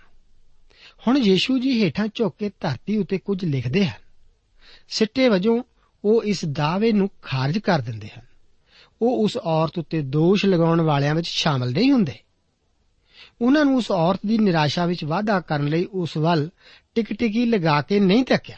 ਹੁਣ 1.08 1.18
ਯੀਸ਼ੂ 1.18 1.60
ਜੀ 1.60 1.84
ਹੇਠਾਂ 1.84 2.08
ਝੁੱਕ 2.16 2.36
ਕੇ 2.38 2.52
ਧਰਤੀ 2.60 2.98
ਉੱਤੇ 2.98 3.18
ਕੁਝ 3.18 3.46
ਲਿਖਦੇ 3.46 3.86
ਹਨ। 3.88 4.02
ਸਿੱਟੇ 4.90 5.30
ਵਜੋਂ 5.30 5.64
ਉਹ 6.06 6.24
ਇਸ 6.24 6.46
ਦਾਅਵੇ 6.46 6.92
ਨੂੰ 6.92 7.10
ਖਾਰਜ 7.22 7.58
ਕਰ 7.58 7.80
ਦਿੰਦੇ 7.80 8.08
ਹਨ। 8.08 8.26
ਉਹ 9.02 9.24
ਉਸ 9.24 9.38
ਔਰਤ 9.38 9.80
ਉੱਤੇ 9.80 10.02
ਦੋਸ਼ 10.02 10.46
ਲਗਾਉਣ 10.46 10.82
ਵਾਲਿਆਂ 10.82 11.16
ਵਿੱਚ 11.16 11.28
ਸ਼ਾਮਲ 11.28 11.72
ਨਹੀਂ 11.72 11.92
ਹੁੰਦੇ। 11.92 12.14
ਉਹਨਾਂ 13.42 13.66
ਨੂੰ 13.66 13.78
ਉਸ 13.78 13.92
ਔਰਤ 13.92 14.20
ਦੀ 14.26 14.38
ਨਿਰਾਸ਼ਾ 14.38 14.86
ਵਿੱਚ 14.86 15.06
ਵਾਧਾ 15.06 15.40
ਕਰਨ 15.40 15.68
ਲਈ 15.68 15.86
ਉਸ 15.86 16.18
ਵੱਲ 16.18 16.50
ਟਿਕ-ਟਿਕੀ 16.96 17.46
ਲਗਾ 17.46 17.82
ਕੇ 17.82 18.00
ਨਹੀਂ 18.00 18.24
ਤੱਕਿਆ 18.24 18.58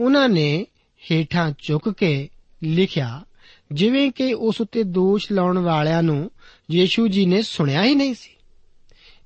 ਉਹਨਾਂ 0.00 0.28
ਨੇ 0.28 0.66
ਹੇਠਾਂ 1.10 1.52
ਝੁੱਕ 1.58 1.88
ਕੇ 1.88 2.28
ਲਿਖਿਆ 2.62 3.24
ਜਿਵੇਂ 3.72 4.12
ਕਿ 4.12 4.34
ਉਸ 4.34 4.60
ਉੱਤੇ 4.60 4.82
ਦੋਸ਼ 4.82 5.32
ਲਾਉਣ 5.32 5.58
ਵਾਲਿਆਂ 5.58 6.02
ਨੂੰ 6.02 6.30
ਯੀਸ਼ੂ 6.70 7.08
ਜੀ 7.08 7.26
ਨੇ 7.26 7.42
ਸੁਣਿਆ 7.42 7.84
ਹੀ 7.84 7.94
ਨਹੀਂ 7.94 8.14
ਸੀ। 8.14 8.30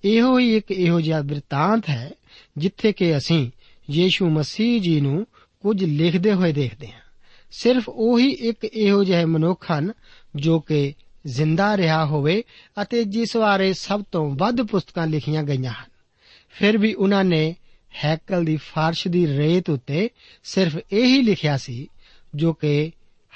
ਇਹੋ 0.05 0.39
ਹੀ 0.39 0.57
ਇੱਕ 0.57 0.71
ਇਹੋ 0.71 1.01
ਜਿਹਾ 1.01 1.21
ਬਿਰਤਾਂਤ 1.21 1.89
ਹੈ 1.89 2.11
ਜਿੱਥੇ 2.59 2.93
ਕਿ 2.93 3.17
ਅਸੀਂ 3.17 3.51
ਯੀਸ਼ੂ 3.91 4.31
ਮਸੀਹ 4.31 4.81
ਜੀ 4.81 5.01
ਨੂੰ 5.01 5.27
ਕੁਝ 5.61 5.85
ਲਿਖਦੇ 5.85 6.33
ਹੋਏ 6.33 6.53
ਦੇਖਦੇ 6.53 6.87
ਹਾਂ। 6.87 7.01
ਸਿਰਫ 7.51 7.85
ਉਹੀ 7.89 8.31
ਇੱਕ 8.31 8.65
ਇਹੋ 8.65 9.05
ਜਿਹਾ 9.05 9.27
ਮਨੁੱਖ 9.27 9.73
ਹਨ 9.73 9.93
ਜੋ 10.37 10.61
ਕਿ 10.61 10.95
ਜ਼ਿੰਦਾ 11.27 11.77
ਰਿਹਾ 11.77 12.07
ਹੋਵੇ 12.07 12.45
ਅਤੇ 12.83 13.05
ਜਿਸ 13.05 13.37
ਬਾਰੇ 13.37 13.73
ਸਭ 13.73 14.03
ਤੋਂ 14.13 14.31
ਵੱਧ 14.31 14.63
ਪੁਸਤਕਾਂ 14.63 15.07
ਲਿਖੀਆਂ 15.07 15.43
ਗਈਆਂ 15.43 15.73
ਹਨ। 15.73 15.91
ਫਿਰ 16.51 16.79
ਵੀ 16.79 16.95
ਉਹਨਾਂ 16.95 17.25
ਨੇ 17.25 17.57
ਹੈਕਲ 18.05 18.45
ਦੀ 18.45 18.57
ਫਰਸ਼ 18.57 19.09
ਦੀ 19.09 19.27
ਰੇਤ 19.27 19.71
ਉੱਤੇ 19.71 20.11
ਸਿਰਫ 20.45 20.79
ਇਹੀ 20.93 21.23
ਲਿਖਿਆ 21.23 21.57
ਸੀ 21.57 21.89
ਜੋ 22.35 22.53
ਕਿ 22.53 22.93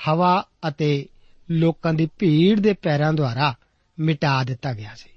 ਹਵਾ 0.09 0.49
ਅਤੇ 0.69 1.07
ਲੋਕਾਂ 1.50 1.95
ਦੀ 1.95 2.09
ਭੀੜ 2.19 2.61
ਦੇ 2.61 2.73
ਪੈਰਾਂ 2.73 3.12
ਦੁਆਰਾ 3.12 3.55
ਮਿਟਾ 3.99 4.45
ਦਿੱਤਾ 4.45 4.73
ਗਿਆ 4.73 4.95
ਸੀ। 4.95 5.11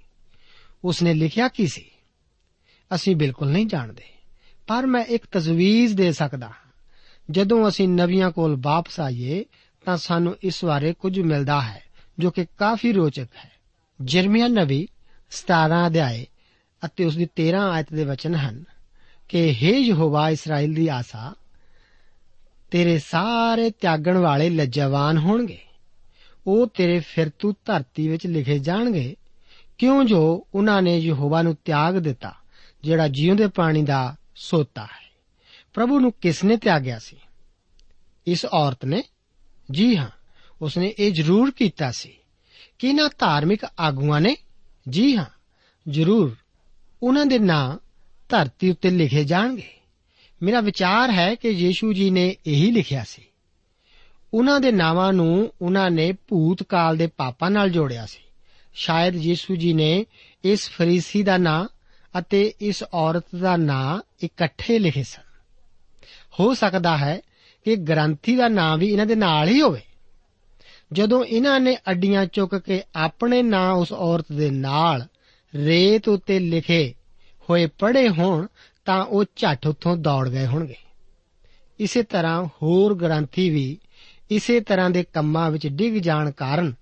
ਉਸਨੇ 0.83 1.13
ਲਿਖਿਆ 1.13 1.47
ਕੀ 1.47 1.67
ਸੀ? 1.67 1.85
ਅਸੀਂ 2.95 3.15
ਬਿਲਕੁਲ 3.15 3.49
ਨਹੀਂ 3.49 3.65
ਜਾਣਦੇ, 3.65 4.03
ਪਰ 4.67 4.85
ਮੈਂ 4.85 5.05
ਇੱਕ 5.05 5.25
ਤਜਵੀਜ਼ 5.31 5.95
ਦੇ 5.95 6.11
ਸਕਦਾ 6.11 6.47
ਹਾਂ। 6.47 6.71
ਜਦੋਂ 7.31 7.67
ਅਸੀਂ 7.67 7.89
ਨਵੀਆਂ 7.89 8.31
ਕੋਲ 8.31 8.57
ਵਾਪਸ 8.59 8.99
ਆਈਏ, 8.99 9.45
ਤਾਂ 9.85 9.97
ਸਾਨੂੰ 9.97 10.37
ਇਸ 10.43 10.65
ਬਾਰੇ 10.65 10.93
ਕੁਝ 10.93 11.19
ਮਿਲਦਾ 11.19 11.61
ਹੈ, 11.61 11.83
ਜੋ 12.19 12.31
ਕਿ 12.31 12.45
ਕਾਫੀ 12.57 12.91
ਰੋਚਕ 12.91 13.27
ਹੈ। 13.45 13.51
ਜਰਮੀਆ 14.01 14.47
ਨਵੀ 14.47 14.87
17 15.31 15.87
ਅਧਿਆਏ 15.87 16.25
ਅਤੇ 16.85 17.05
ਉਸ 17.05 17.15
ਦੀ 17.15 17.25
13 17.25 17.61
ਆਇਤ 17.61 17.93
ਦੇ 17.93 18.03
ਵਚਨ 18.03 18.35
ਹਨ 18.35 18.63
ਕਿ 19.29 19.55
हे 19.63 19.75
ਯਹੋਵਾ 19.75 20.29
ਇਸਰਾਇਲ 20.29 20.73
ਦੀ 20.73 20.87
ਆਸਾ 20.87 21.35
ਤੇਰੇ 22.71 22.99
ਸਾਰੇ 22.99 23.69
ਤਿਆਗਣ 23.69 24.17
ਵਾਲੇ 24.17 24.49
ਲੱਜਵਾਨ 24.49 25.17
ਹੋਣਗੇ। 25.17 25.59
ਉਹ 26.47 26.67
ਤੇਰੇ 26.67 26.99
ਫਿਰਤੂ 26.99 27.53
ਧਰਤੀ 27.65 28.07
ਵਿੱਚ 28.07 28.27
ਲਿਖੇ 28.27 28.59
ਜਾਣਗੇ। 28.59 29.15
ਕਿਉਂ 29.77 30.03
ਜੋ 30.03 30.47
ਉਹਨਾਂ 30.55 30.81
ਨੇ 30.81 30.97
ਯਹੋਵਾ 30.97 31.41
ਨੂੰ 31.41 31.57
ਤਿਆਗ 31.65 31.95
ਦਿੱਤਾ, 31.95 32.35
ਜਿਹੜਾ 32.83 33.07
ਜੀਉਂਦੇ 33.07 33.47
ਪਾਣੀ 33.47 33.83
ਦਾ 33.83 34.15
ਸੋਤਾ 34.35 34.83
ਹੈ। 34.83 35.11
ਪ੍ਰਭੂ 35.73 35.99
ਨੂੰ 35.99 36.11
ਕਿਸ 36.11 36.43
ਨੇ 36.43 36.57
ਤਿਆਗਿਆ 36.57 36.99
ਸੀ? 36.99 37.17
ਇਸ 38.27 38.45
ਔਰਤ 38.45 38.85
ਨੇ? 38.85 39.03
ਜੀ 39.71 39.97
ਹਾਂ, 39.97 40.09
ਉਸਨੇ 40.61 40.93
ਇਹ 40.99 41.11
ਜ਼ਰੂਰ 41.11 41.51
ਕੀਤਾ 41.51 41.91
ਸੀ। 41.91 42.13
ਕਿ 42.79 42.93
ਨਾ 42.93 43.09
ਧਾਰਮਿਕ 43.19 43.65
ਆਗੂਆਂ 43.79 44.21
ਨੇ? 44.21 44.37
ਜੀ 44.89 45.17
ਹਾਂ, 45.17 45.25
ਜ਼ਰੂਰ। 45.89 46.35
ਉਹਨਾਂ 47.03 47.25
ਦੇ 47.25 47.39
ਨਾਂ 47.39 47.77
ਧਰਤੀ 48.29 48.69
ਉੱਤੇ 48.71 48.89
ਲਿਖੇ 48.89 49.23
ਜਾਣਗੇ। 49.23 49.78
ਮੇਰਾ 50.43 50.61
ਵਿਚਾਰ 50.61 51.11
ਹੈ 51.11 51.35
ਕਿ 51.35 51.49
ਯੀਸ਼ੂ 51.49 51.93
ਜੀ 51.93 52.09
ਨੇ 52.09 52.35
ਇਹੀ 52.47 52.71
ਲਿਖਿਆ 52.71 53.03
ਸੀ। 53.03 53.21
ਉਹਨਾਂ 54.33 54.59
ਦੇ 54.59 54.71
ਨਾਵਾਂ 54.71 55.13
ਨੂੰ 55.13 55.53
ਉਹਨਾਂ 55.61 55.91
ਨੇ 55.91 56.11
ਭੂਤਕਾਲ 56.11 56.97
ਦੇ 56.97 57.07
ਪਾਪਾਂ 57.07 57.51
ਨਾਲ 57.51 57.69
ਜੋੜਿਆ 57.69 58.05
ਸੀ। 58.05 58.19
ਸ਼ਾਇਦ 58.73 59.15
ਯੀਸ਼ੂ 59.15 59.55
ਜੀ 59.55 59.73
ਨੇ 59.73 60.05
ਇਸ 60.43 60.69
ਫਰੀਸੀ 60.69 61.23
ਦਾ 61.23 61.37
ਨਾਂ 61.37 61.67
ਅਤੇ 62.19 62.53
ਇਸ 62.61 62.83
ਔਰਤ 62.93 63.25
ਦਾ 63.41 63.57
ਨਾਂ 63.57 64.01
ਇਕੱਠੇ 64.23 64.79
ਲਿਖੇ 64.79 65.03
ਸਨ। 65.03 65.21
ਹੋ 66.39 66.53
ਸਕਦਾ 66.53 66.97
ਹੈ 66.97 67.21
ਕਿ 67.65 67.75
ਗ੍ਰੰਥੀ 67.75 68.35
ਦਾ 68.35 68.47
ਨਾਂ 68.47 68.77
ਵੀ 68.77 68.87
ਇਹਨਾਂ 68.87 69.05
ਦੇ 69.05 69.15
ਨਾਲ 69.15 69.47
ਹੀ 69.47 69.61
ਹੋਵੇ। 69.61 69.81
ਜਦੋਂ 70.93 71.25
ਇਹਨਾਂ 71.25 71.59
ਨੇ 71.59 71.77
ਅੱਡੀਆਂ 71.91 72.25
ਚੁੱਕ 72.25 72.55
ਕੇ 72.55 72.81
ਆਪਣੇ 72.95 73.43
ਨਾਂ 73.43 73.71
ਉਸ 73.71 73.91
ਔਰਤ 73.91 74.31
ਦੇ 74.31 74.49
ਨਾਲ 74.49 75.07
ਰੇਤ 75.55 76.07
ਉੱਤੇ 76.07 76.39
ਲਿਖੇ 76.39 76.93
ਹੋਏ 77.49 77.65
ਪੜੇ 77.65 78.09
ਹੋਣ 78.09 78.47
ਤਾਂ 78.89 79.05
ਉਹ 79.05 79.25
ਝੱਟ 79.35 79.67
ਉੱਥੋਂ 79.67 79.95
ਦੌੜ 79.97 80.29
ਗਏ 80.29 80.45
ਹੋਣਗੇ। 80.45 80.75
ਇਸੇ 81.79 82.03
ਤਰ੍ਹਾਂ 82.03 82.45
ਹੋਰ 82.63 82.95
ਗ੍ਰੰਥੀ 82.95 83.49
ਵੀ 83.49 83.77
ਇਸੇ 84.31 84.59
ਤਰ੍ਹਾਂ 84.59 84.89
ਦੇ 84.89 85.03
ਕੰਮਾਂ 85.03 85.51
ਵਿੱਚ 85.51 85.67
ਡਿੱਗ 85.67 85.93
ਜਾਣ 85.93 86.31
ਕਾਰਨ 86.31 86.73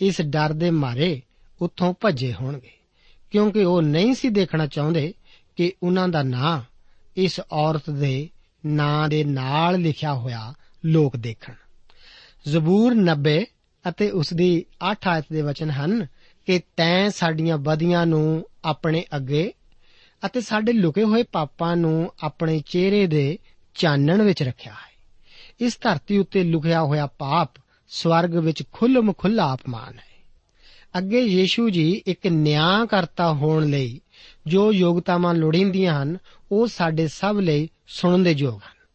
ਇਸ 0.00 0.20
ਡਰ 0.22 0.52
ਦੇ 0.52 0.70
ਮਾਰੇ 0.70 1.20
ਉੱਥੋਂ 1.60 1.94
ਭੱਜੇ 2.00 2.32
ਹੋਣਗੇ, 2.32 2.70
ਕਿਉਂਕਿ 3.30 3.64
ਉਹ 3.64 3.82
ਨਹੀਂ 3.82 4.14
ਸੀ 4.14 4.28
ਦੇਖਣਾ 4.28 4.66
ਚਾਹੁੰਦੇ 4.66 5.12
ਕਿ 5.56 5.72
ਉਹਨਾਂ 5.82 6.08
ਦਾ 6.08 6.22
ਨਾਂ 6.22 6.60
ਇਸ 7.16 7.40
ਔਰਤ 7.52 7.90
ਦੇ 7.90 8.28
ਨਾਂ 8.66 9.08
ਦੇ 9.08 9.24
ਨਾਲ 9.24 9.80
ਲਿਖਿਆ 9.80 10.14
ਹੋਇਆ 10.14 10.54
ਲੋਕ 10.84 11.16
ਦੇਖਣ। 11.16 11.54
ਜ਼ਬੂਰ 12.48 12.94
90 12.94 13.38
ਅਤੇ 13.88 14.10
ਉਸ 14.10 14.34
ਦੀ 14.34 14.64
8 14.92 15.08
ਆਇਤ 15.08 15.24
ਦੇ 15.32 15.42
ਵਚਨ 15.42 15.70
ਹਨ 15.70 16.06
ਕਿ 16.46 16.60
ਤੈਂ 16.76 17.10
ਸਾਡੀਆਂ 17.10 17.58
ਬਦੀਆਂ 17.58 18.06
ਨੂੰ 18.06 18.44
ਆਪਣੇ 18.64 19.04
ਅੱਗੇ 19.16 19.52
ਅਤੇ 20.26 20.40
ਸਾਡੇ 20.40 20.72
ਲੁਕੇ 20.72 21.04
ਹੋਏ 21.04 21.22
ਪਾਪਾਂ 21.22 21.76
ਨੂੰ 21.76 22.12
ਆਪਣੇ 22.22 22.62
ਚਿਹਰੇ 22.66 23.06
ਦੇ 23.06 23.38
ਚਾਨਣ 23.74 24.22
ਵਿੱਚ 24.22 24.42
ਰੱਖਿਆ 24.42 24.72
ਹੈ। 24.72 24.90
ਇਸ 25.60 25.78
ਧਰਤੀ 25.80 26.18
ਉੱਤੇ 26.18 26.44
ਲੁਕਿਆ 26.44 26.82
ਹੋਇਆ 26.82 27.06
ਪਾਪ 27.06 27.50
ਸਵਰਗ 27.88 28.36
ਵਿੱਚ 28.36 28.62
ਖੁੱਲਮ 28.72 29.12
ਖੁੱਲਾ 29.12 29.54
ਅਪਮਾਨ 29.54 29.98
ਹੈ। 29.98 30.10
ਅੱਗੇ 30.98 31.20
ਯੀਸ਼ੂ 31.20 31.70
ਜੀ 31.70 32.02
ਇੱਕ 32.06 32.26
ਨਿਆਂ 32.26 32.86
ਕਰਤਾ 32.86 33.32
ਹੋਣ 33.32 33.66
ਲਈ 33.66 34.00
ਜੋ 34.46 34.72
ਯੋਗਤਾਵਾਂ 34.72 35.34
ਲੋੜੀਂਦੀਆਂ 35.34 36.02
ਹਨ, 36.02 36.18
ਉਹ 36.52 36.66
ਸਾਡੇ 36.66 37.08
ਸਭ 37.08 37.36
ਲਈ 37.40 37.68
ਸੁਣਨ 37.86 38.22
ਦੇ 38.22 38.32
ਯੋਗ 38.32 38.54
ਹਨ। 38.54 38.86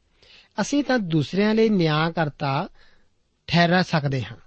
ਅਸੀਂ 0.62 0.84
ਤਾਂ 0.84 1.00
ਦੂਸਰਿਆਂ 1.00 1.56
ਲਈ 1.56 1.70
ਨਿਆਂ 1.70 2.12
ਕਰਤਾ 2.12 2.70
ਠਹਿਰਾ 3.48 3.82
ਸਕਦੇ 3.82 4.24
ਹਾਂ। 4.24 4.38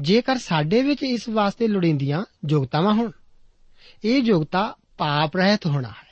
ਜੇਕਰ 0.00 0.36
ਸਾਡੇ 0.36 0.82
ਵਿੱਚ 0.82 1.02
ਇਸ 1.02 1.28
ਵਾਸਤੇ 1.28 1.68
ਲੋੜੀਂਦੀਆਂ 1.68 2.24
ਯੋਗਤਾਵਾਂ 2.48 2.94
ਹੋਣ, 2.94 3.10
ਇਹ 4.04 4.22
ਯੋਗਤਾ 4.22 4.76
ਪਾਪ 4.98 5.36
ਰਹਿਤ 5.36 5.66
ਹੋਣਾ 5.66 5.88
ਹੈ। 5.88 6.11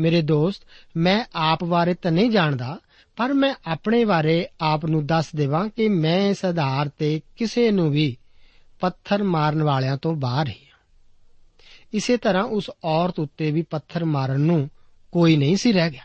ਮੇਰੇ 0.00 0.22
ਦੋਸਤ, 0.22 0.62
ਮੈਂ 0.96 1.24
ਆਪ 1.34 1.64
ਬਾਰੇ 1.64 1.94
ਤਾਂ 1.94 2.12
ਨਹੀਂ 2.12 2.30
ਜਾਣਦਾ, 2.30 2.78
ਪਰ 3.16 3.32
ਮੈਂ 3.32 3.54
ਆਪਣੇ 3.66 4.04
ਬਾਰੇ 4.04 4.48
ਆਪ 4.60 4.86
ਨੂੰ 4.86 5.06
ਦੱਸ 5.06 5.34
ਦੇਵਾਂ 5.36 5.68
ਕਿ 5.68 5.88
ਮੈਂ 5.88 6.28
ਇਸ 6.28 6.44
ਆਧਾਰ 6.44 6.88
ਤੇ 6.88 7.20
ਕਿਸੇ 7.36 7.70
ਨੂੰ 7.70 7.90
ਵੀ 7.90 8.16
ਪੱਥਰ 8.80 9.22
ਮਾਰਨ 9.22 9.62
ਵਾਲਿਆਂ 9.62 9.96
ਤੋਂ 9.96 10.14
ਬਾਹਰ 10.14 10.48
ਹੀ 10.48 10.66
ਹਾਂ। 10.66 10.78
ਇਸੇ 11.92 12.16
ਤਰ੍ਹਾਂ 12.16 12.44
ਉਸ 12.44 12.70
ਔਰਤ 12.84 13.20
ਉੱਤੇ 13.20 13.50
ਵੀ 13.50 13.62
ਪੱਥਰ 13.62 14.04
ਮਾਰਨ 14.04 14.40
ਨੂੰ 14.40 14.70
ਕੋਈ 15.12 15.36
ਨਹੀਂ 15.36 15.56
ਸੀ 15.56 15.72
ਰਹਿ 15.72 15.90
ਗਿਆ, 15.90 16.04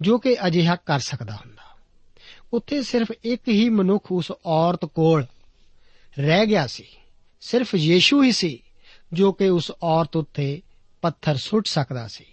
ਜੋ 0.00 0.18
ਕਿ 0.18 0.46
ਅਜਿਹਾ 0.46 0.76
ਕਰ 0.76 0.98
ਸਕਦਾ 0.98 1.34
ਹੁੰਦਾ। 1.34 1.62
ਉੱਥੇ 2.52 2.82
ਸਿਰਫ 2.82 3.12
ਇੱਕ 3.24 3.48
ਹੀ 3.48 3.68
ਮਨੁੱਖ 3.68 4.12
ਉਸ 4.12 4.32
ਔਰਤ 4.46 4.84
ਕੋਲ 4.84 5.26
ਰਹਿ 6.18 6.46
ਗਿਆ 6.46 6.66
ਸੀ, 6.66 6.84
ਸਿਰਫ 7.40 7.74
ਯੀਸ਼ੂ 7.74 8.22
ਹੀ 8.22 8.32
ਸੀ, 8.32 8.62
ਜੋ 9.12 9.32
ਕਿ 9.32 9.48
ਉਸ 9.48 9.72
ਔਰਤ 9.82 10.16
ਉੱਤੇ 10.16 10.62
ਪੱਥਰ 11.02 11.36
ਸੁੱਟ 11.36 11.66
ਸਕਦਾ 11.66 12.08
ਸੀ। 12.08 12.24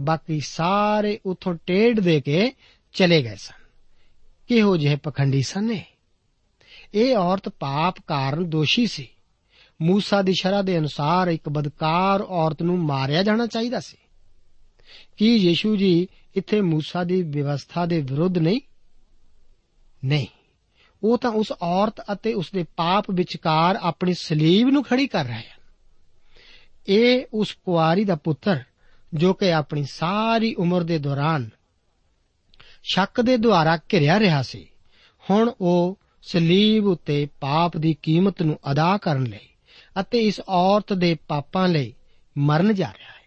ਬਾਕੀ 0.00 0.40
ਸਾਰੇ 0.40 1.20
ਉਥੋਂ 1.26 1.54
ਟੇੜ 1.66 2.00
ਦੇ 2.00 2.20
ਕੇ 2.20 2.52
ਚਲੇ 2.92 3.22
ਗਏ 3.22 3.34
ਸਨ। 3.34 3.64
ਕਿਹੋ 4.48 4.76
ਜਿਹੇ 4.76 4.96
ਪਖੰਡੀ 4.96 5.42
ਸਨ 5.42 5.78
ਇਹ? 6.94 7.16
ਔਰਤ 7.16 7.48
ਪਾਪ 7.48 7.94
ਕਾਰਨ 8.06 8.50
ਦੋਸ਼ੀ 8.50 8.86
ਸੀ। 8.86 9.08
ਮੂਸਾ 9.82 10.22
ਦੀ 10.22 10.32
ਸ਼ਰ੍ਹਾ 10.32 10.62
ਦੇ 10.62 10.78
ਅਨੁਸਾਰ 10.78 11.28
ਇੱਕ 11.28 11.48
ਬਦਕਾਰ 11.48 12.20
ਔਰਤ 12.20 12.62
ਨੂੰ 12.62 12.78
ਮਾਰਿਆ 12.78 13.22
ਜਾਣਾ 13.22 13.46
ਚਾਹੀਦਾ 13.46 13.80
ਸੀ। 13.80 13.96
ਕੀ 15.16 15.36
ਯੀਸ਼ੂ 15.36 15.76
ਜੀ 15.76 16.08
ਇੱਥੇ 16.36 16.60
ਮੂਸਾ 16.60 17.04
ਦੀ 17.04 17.22
ਵਿਵਸਥਾ 17.22 17.86
ਦੇ 17.86 18.02
ਵਿਰੁੱਧ 18.02 18.38
ਨਹੀਂ? 18.38 18.60
ਨਹੀਂ। 20.04 20.26
ਉਹ 21.02 21.18
ਤਾਂ 21.18 21.30
ਉਸ 21.30 21.52
ਔਰਤ 21.62 21.94
ਅਤੇ 22.12 22.34
ਉਸ 22.34 22.50
ਦੇ 22.54 22.64
ਪਾਪ 22.76 23.10
ਵਿਚਕਾਰ 23.10 23.76
ਆਪਣੀ 23.76 24.14
ਸਲੀਬ 24.14 24.68
ਨੂੰ 24.68 24.84
ਖੜੀ 24.84 25.06
ਕਰ 25.06 25.24
ਰਹੇ 25.24 25.36
ਹਨ। 25.36 25.60
ਇਹ 26.88 27.26
ਉਸ 27.34 27.54
ਕੁਆਰੀ 27.64 28.04
ਦਾ 28.04 28.14
ਪੁੱਤਰ 28.14 28.62
ਜੋ 29.14 29.32
ਕਿ 29.32 29.52
ਆਪਣੀ 29.52 29.84
ਸਾਰੀ 29.84 30.54
ਉਮਰ 30.54 30.82
ਦੇ 30.82 30.98
ਦੌਰਾਨ 30.98 31.50
ਸ਼ੱਕ 32.82 33.20
ਦੇ 33.20 33.36
ਦੁਆਰਾ 33.36 33.76
ਘਿਰਿਆ 33.76 34.18
ਰਿਹਾ 34.20 34.42
ਸੀ, 34.42 34.68
ਹੁਣ 35.30 35.52
ਉਹ 35.60 35.98
ਸਲੀਬ 36.22 36.86
ਉਤੇ 36.86 37.28
ਪਾਪ 37.40 37.76
ਦੀ 37.76 37.96
ਕੀਮਤ 38.02 38.42
ਨੂੰ 38.42 38.58
ਅਦਾ 38.70 38.96
ਕਰਨ 38.96 39.24
ਲਈ 39.24 39.48
ਅਤੇ 40.00 40.18
ਇਸ 40.18 40.40
ਔਰਤ 40.48 40.92
ਦੇ 40.92 41.16
ਪਾਪਾਂ 41.28 41.68
ਲਈ 41.68 41.94
ਮਰਨ 42.38 42.74
ਜਾ 42.74 42.92
ਰਿਹਾ 42.98 43.08
ਹੈ। 43.08 43.20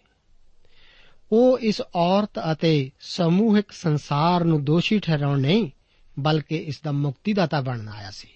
ਉਹ 1.31 1.59
ਇਸ 1.59 1.81
ਔਰਤ 1.95 2.39
ਅਤੇ 2.51 2.91
ਸਮੂਹਿਕ 2.99 3.71
ਸੰਸਾਰ 3.71 4.43
ਨੂੰ 4.43 4.63
ਦੋਸ਼ੀ 4.63 4.99
ਠਹਿਰਾਉਣ 4.99 5.39
ਨਹੀਂ, 5.39 5.71
ਬਲਕਿ 6.19 6.55
ਇਸ 6.57 6.81
ਦਾ 6.81 6.91
ਮੁਕਤੀਦਾਤਾ 6.91 7.61
ਬਣਨ 7.61 7.89
ਆਇਆ 7.89 8.11
ਸੀ। 8.11 8.27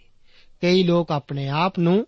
ਕਈ 0.61 0.83
ਲੋਕ 0.83 1.11
ਆਪਣੇ 1.11 1.47
ਆਪ 1.47 1.79
ਨੂੰ 1.79 2.07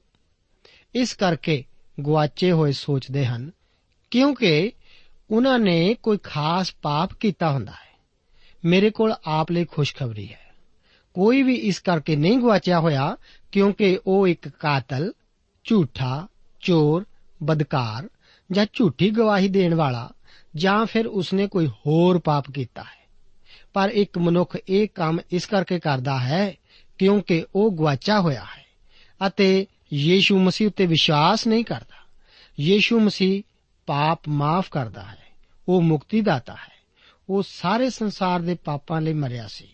ਇਸ 0.96 1.14
ਕਰਕੇ 1.14 1.64
ਗਵਾਚੇ 2.06 2.52
ਹੋਏ 2.52 2.72
ਸੋਚਦੇ 2.72 3.26
ਹਨ, 3.26 3.52
ਕਿਉਂਕਿ 4.12 4.72
ਉਹਨਾਂ 5.32 5.60
ਨੇ 5.60 5.94
ਕੋਈ 6.04 6.18
ਖਾਸ 6.24 6.74
ਪਾਪ 6.82 7.14
ਕੀਤਾ 7.14 7.52
ਹੁੰਦਾ 7.52 7.72
ਹੈ 7.72 7.88
ਮੇਰੇ 8.64 8.90
ਕੋਲ 8.90 9.14
ਆਪ 9.26 9.52
ਲਈ 9.52 9.66
ਖੁਸ਼ਖਬਰੀ 9.66 10.28
ਹੈ 10.28 10.48
ਕੋਈ 11.14 11.44
ਵੀ 11.44 11.56
ਇਸ 11.56 11.80
ਕਰਕੇ 11.80 12.16
ਨਹੀਂ 12.16 12.38
ਗਵਾਚਿਆ 12.38 12.80
ਹੋਇਆ 12.80 13.16
ਕਿਉਂਕਿ 13.52 14.00
ਉਹ 14.08 14.28
ਇੱਕ 14.28 14.48
ਕਾਤਲ 14.48 15.14
ਝੂਠਾ 15.66 16.28
ਚੋਰ 16.62 17.06
ਬਦਕਾਰ 17.44 18.10
ਜਾਂ 18.52 18.66
ਝੂਠੀ 18.74 19.10
ਗਵਾਹੀ 19.10 19.48
ਦੇਣ 19.48 19.76
ਵਾਲਾ 19.76 20.10
ਜਾਂ 20.56 20.86
ਫਿਰ 20.86 21.08
ਉਸਨੇ 21.08 21.48
ਕੋਈ 21.48 21.68
ਹੋਰ 21.68 22.20
ਪਾਪ 22.20 22.52
ਕੀਤਾ 22.52 22.84
ਹੈ 22.84 22.98
ਪਰ 23.74 23.90
ਇੱਕ 23.90 24.18
ਮਨੁੱਖ 24.18 24.58
ਇਹ 24.70 24.88
ਕੰਮ 24.96 25.20
ਇਸ 25.32 25.46
ਕਰਕੇ 25.46 25.80
ਕਰਦਾ 25.80 26.20
ਹੈ 26.20 26.54
ਕਿਉਂਕਿ 27.00 27.44
ਉਹ 27.56 27.72
ਗਵਾਚਾ 27.72 28.20
ਹੋਇਆ 28.22 28.44
ਹੈ 28.44 28.66
ਅਤੇ 29.28 29.66
ਯੀਸ਼ੂ 29.94 30.40
ਮਸੀਹ 30.40 30.68
ਉੱਤੇ 30.68 30.86
ਵਿਸ਼ਵਾਸ 30.86 31.48
ਨਹੀਂ 31.48 31.66
ਕਰਦਾ 31.66 32.06
ਯੀਸ਼ੂ 32.60 33.00
ਮਸੀਹ 33.00 33.42
ਪਾਪ 33.88 34.30
ਮਾਫ 34.30 34.70
ਕਰਦਾ 34.70 35.02
ਹੈ 35.02 35.19
ਉਹ 35.70 35.82
ਮੁਕਤੀ 35.82 36.22
ਦਾਤਾ 36.22 36.54
ਹੈ। 36.54 36.74
ਉਹ 37.30 37.44
ਸਾਰੇ 37.44 37.90
ਸੰਸਾਰ 37.90 38.40
ਦੇ 38.40 38.54
ਪਾਪਾਂ 38.54 39.02
ਲਈ 39.02 39.14
ਮਰਿਆ 39.14 39.48
ਸੀ। 39.48 39.68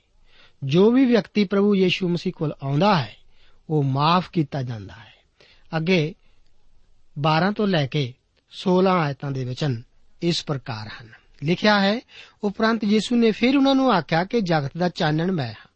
ਜੋ 0.63 0.91
ਵੀ 0.91 1.05
ਵਿਅਕਤੀ 1.05 1.43
ਪ੍ਰਭੂ 1.43 1.75
ਯੀਸ਼ੂ 1.75 2.09
ਮਸੀਹ 2.09 2.33
ਕੋਲ 2.33 2.53
ਆਉਂਦਾ 2.63 2.95
ਹੈ, 2.95 3.15
ਉਹ 3.69 3.83
ਮਾਫ 3.83 4.31
ਕੀਤਾ 4.31 4.63
ਜਾਂਦਾ 4.63 4.93
ਹੈ। 4.93 5.13
ਅੱਗੇ 5.77 6.15
12 7.19 7.51
ਤੋਂ 7.51 7.67
ਲੈ 7.67 7.87
ਕੇ 7.87 8.13
16 8.49 8.89
ਆਇਤਾਂ 8.89 9.31
ਦੇ 9.31 9.45
ਵਚਨ 9.45 9.83
ਇਸ 10.21 10.45
ਪ੍ਰਕਾਰ 10.45 10.89
ਹਨ। 11.01 11.09
ਲਿਖਿਆ 11.43 11.79
ਹੈ, 11.79 11.99
ਉਪਰੰਤ 12.43 12.83
ਯੀਸ਼ੂ 12.83 13.15
ਨੇ 13.15 13.31
ਫਿਰ 13.31 13.57
ਉਹਨਾਂ 13.57 13.75
ਨੂੰ 13.75 13.91
ਆਖਿਆ 13.91 14.23
ਕਿ 14.23 14.41
ਜਗਤ 14.41 14.77
ਦਾ 14.77 14.89
ਚਾਨਣ 14.89 15.31
ਮੈਂ 15.31 15.53
ਹਾਂ। 15.53 15.69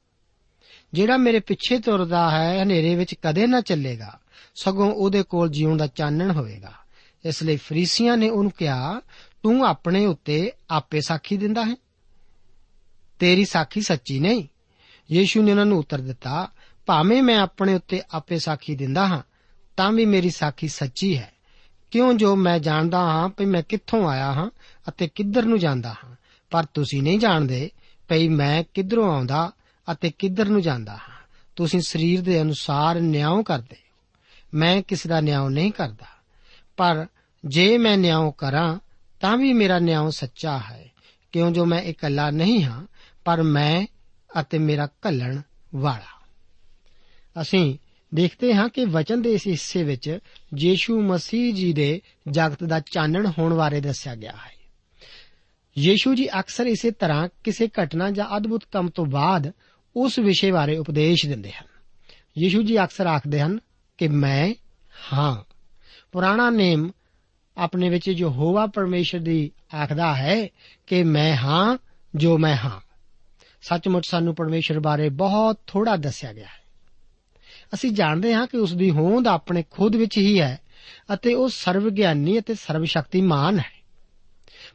ਜਿਹੜਾ 0.93 1.17
ਮੇਰੇ 1.17 1.39
ਪਿੱਛੇ 1.39 1.79
ਤੁਰਦਾ 1.79 2.31
ਹੈ, 2.31 2.63
ਹਨੇਰੇ 2.63 2.95
ਵਿੱਚ 2.95 3.15
ਕਦੇ 3.21 3.47
ਨਾ 3.47 3.61
ਚੱਲੇਗਾ। 3.61 4.19
ਸਗੋਂ 4.55 4.93
ਉਹਦੇ 4.93 5.23
ਕੋਲ 5.23 5.49
ਜੀਉਣ 5.49 5.77
ਦਾ 5.77 5.87
ਚਾਨਣ 5.87 6.31
ਹੋਵੇਗਾ। 6.31 6.73
ਇਸ 7.25 7.43
ਲਈ 7.43 7.57
ਫਰੀਸੀਆਂ 7.57 8.17
ਨੇ 8.17 8.29
ਉਹਨੂੰ 8.29 8.51
ਕਿਹਾ 8.51 9.01
ਤੂੰ 9.43 9.65
ਆਪਣੇ 9.65 10.05
ਉੱਤੇ 10.05 10.51
ਆਪੇ 10.69 11.01
ਸਾਖੀ 11.01 11.37
ਦਿੰਦਾ 11.37 11.65
ਹੈ। 11.65 11.75
ਤੇਰੀ 13.19 13.45
ਸਾਖੀ 13.45 13.81
ਸੱਚੀ 13.81 14.19
ਨਹੀਂ। 14.19 14.47
ਯੀਸ਼ੂ 15.11 15.43
ਨੇ 15.43 15.51
ਉਹਨਾਂ 15.51 15.65
ਨੂੰ 15.65 15.77
ਉੱਤਰ 15.77 15.97
ਦਿੱਤਾ, 15.97 16.51
ਭਾਵੇਂ 16.85 17.23
ਮੈਂ 17.23 17.39
ਆਪਣੇ 17.39 17.73
ਉੱਤੇ 17.73 18.01
ਆਪੇ 18.11 18.39
ਸਾਖੀ 18.39 18.75
ਦਿੰਦਾ 18.75 19.07
ਹਾਂ, 19.07 19.21
ਤਾਂ 19.77 19.91
ਵੀ 19.91 20.05
ਮੇਰੀ 20.05 20.29
ਸਾਖੀ 20.29 20.67
ਸੱਚੀ 20.67 21.17
ਹੈ। 21.17 21.33
ਕਿਉਂ 21.91 22.13
ਜੋ 22.13 22.35
ਮੈਂ 22.35 22.59
ਜਾਣਦਾ 22.59 22.99
ਹਾਂ 22.99 23.29
ਕਿ 23.29 23.45
ਮੈਂ 23.45 23.63
ਕਿੱਥੋਂ 23.63 24.09
ਆਇਆ 24.09 24.33
ਹਾਂ 24.33 24.49
ਅਤੇ 24.89 25.09
ਕਿੱਧਰ 25.15 25.45
ਨੂੰ 25.45 25.59
ਜਾਂਦਾ 25.59 25.89
ਹਾਂ, 25.89 26.15
ਪਰ 26.49 26.65
ਤੁਸੀਂ 26.65 27.03
ਨਹੀਂ 27.03 27.19
ਜਾਣਦੇ 27.19 27.71
ਭਈ 28.07 28.27
ਮੈਂ 28.27 28.63
ਕਿੱਧਰੋਂ 28.73 29.15
ਆਉਂਦਾ 29.15 29.51
ਅਤੇ 29.91 30.11
ਕਿੱਧਰ 30.19 30.45
ਨੂੰ 30.45 30.61
ਜਾਂਦਾ 30.61 30.91
ਹਾਂ। 30.91 31.19
ਤੁਸੀਂ 31.55 31.81
ਸਰੀਰ 31.81 32.21
ਦੇ 32.21 32.41
ਅਨੁਸਾਰ 32.41 32.99
ਨਿਆਂ 32.99 33.43
ਕਰਦੇ 33.43 33.75
ਹੋ। 33.75 34.07
ਮੈਂ 34.53 34.81
ਕਿਸ 34.81 35.07
ਦਾ 35.07 35.21
ਨਿਆਂ 35.21 35.49
ਨਹੀਂ 35.49 35.71
ਕਰਦਾ। 35.71 36.05
ਪਰ 36.77 37.07
ਜੇ 37.45 37.77
ਮੈਂ 37.77 37.97
ਨਿਆਂ 37.97 38.31
ਕਰਾਂ 38.31 38.79
ਤਾਂ 39.19 39.37
ਵੀ 39.37 39.53
ਮੇਰਾ 39.53 39.79
ਨਿਆਂ 39.79 40.11
ਸੱਚਾ 40.11 40.57
ਹੈ। 40.57 40.91
ਕਿਉਂ 41.31 41.51
ਜੋ 41.51 41.65
ਮੈਂ 41.65 41.81
ਇਕੱਲਾ 41.81 42.31
ਨਹੀਂ 42.31 42.63
ਹਾਂ, 42.63 42.87
ਪਰ 43.25 43.43
ਮੈਂ 43.43 43.87
ਅਤੇ 44.39 44.57
ਮੇਰਾ 44.57 44.89
ਘੱਲਣ 45.07 45.41
ਵਾਲਾ। 45.75 46.27
ਅਸੀਂ 47.41 47.77
ਦੇਖਦੇ 48.13 48.55
ਹਾਂ 48.55 48.69
ਕਿ 48.69 48.85
ਵਚਨ 48.85 49.21
ਦੇ 49.21 49.33
ਇਸ 49.33 49.47
ਹਿੱਸੇ 49.47 49.83
ਵਿੱਚ 49.83 50.19
ਯੀਸ਼ੂ 50.57 51.01
ਮਸੀਹ 51.01 51.53
ਜੀ 51.53 51.73
ਦੇ 51.73 52.01
ਜਗਤ 52.31 52.63
ਦਾ 52.63 52.79
ਚਾਨਣ 52.79 53.31
ਹੋਣ 53.37 53.53
ਬਾਰੇ 53.53 53.81
ਦੱਸਿਆ 53.81 54.15
ਗਿਆ 54.15 54.31
ਹੈ। 54.31 54.59
ਯੀਸ਼ੂ 55.77 56.15
ਜੀ 56.15 56.39
ਅਕਸਰ 56.39 56.67
ਇਸੇ 56.67 56.91
ਤਰ੍ਹਾਂ 56.91 57.29
ਕਿਸੇ 57.43 57.67
ਘਟਨਾ 57.67 58.11
ਜਾਂ 58.11 58.37
ਅਦਭੁਤ 58.37 58.63
ਕੰਮ 58.71 58.89
ਤੋਂ 58.89 59.05
ਬਾਅਦ 59.05 59.51
ਉਸ 59.95 60.19
ਵਿਸ਼ੇ 60.19 60.51
ਬਾਰੇ 60.51 60.77
ਉਪਦੇਸ਼ 60.77 61.25
ਦਿੰਦੇ 61.25 61.51
ਹਨ। 61.51 61.67
ਯੀਸ਼ੂ 62.37 62.63
ਜੀ 62.63 62.83
ਅਕਸਰ 62.83 63.07
ਆਖਦੇ 63.07 63.39
ਹਨ 63.39 63.59
ਕਿ 63.97 64.07
ਮੈਂ 64.07 64.53
ਹਾਂ। 65.13 65.43
ਪੁਰਾਣਾ 66.11 66.49
ਨੇਮ 66.49 66.91
ਆਪਣੇ 67.59 67.89
ਵਿੱਚ 67.89 68.11
ਜੋ 68.11 68.29
ਹੋਵਾ 68.29 68.65
ਪਰਮੇਸ਼ਰ 68.65 69.19
ਦੀ 69.19 69.51
ਆਖਦਾ 69.83 70.15
ਹੈ 70.15 70.47
ਕਿ 70.87 71.03
ਮੈਂ 71.03 71.35
ਹਾਂ 71.35 71.77
ਜੋ 72.15 72.37
ਮੈਂ 72.37 72.55
ਹਾਂ। 72.55 72.79
ਸੱਚਮੁੱਚ 73.61 74.07
ਸਾਨੂੰ 74.07 74.35
ਪਰਮੇਸ਼ਰ 74.35 74.79
ਬਾਰੇ 74.79 75.09
ਬਹੁਤ 75.09 75.59
ਥੋੜਾ 75.67 75.95
ਦੱਸਿਆ 75.95 76.33
ਗਿਆ 76.33 76.45
ਹੈ। 76.45 76.59
ਅਸੀਂ 77.73 77.91
ਜਾਣਦੇ 77.91 78.33
ਹਾਂ 78.33 78.47
ਕਿ 78.47 78.57
ਉਸ 78.57 78.73
ਦੀ 78.73 78.91
ਹੋਂਦ 78.91 79.27
ਆਪਣੇ 79.27 79.63
ਖੁਦ 79.71 79.95
ਵਿੱਚ 79.95 80.17
ਹੀ 80.17 80.41
ਹੈ 80.41 80.59
ਅਤੇ 81.13 81.33
ਉਹ 81.33 81.49
ਸਰਵ 81.49 81.89
ਗਿਆਨੀ 81.89 82.39
ਅਤੇ 82.39 82.53
ਸਰਵ 82.53 82.83
ਸ਼ਕਤੀਮਾਨ 82.83 83.59
ਹੈ। 83.59 83.79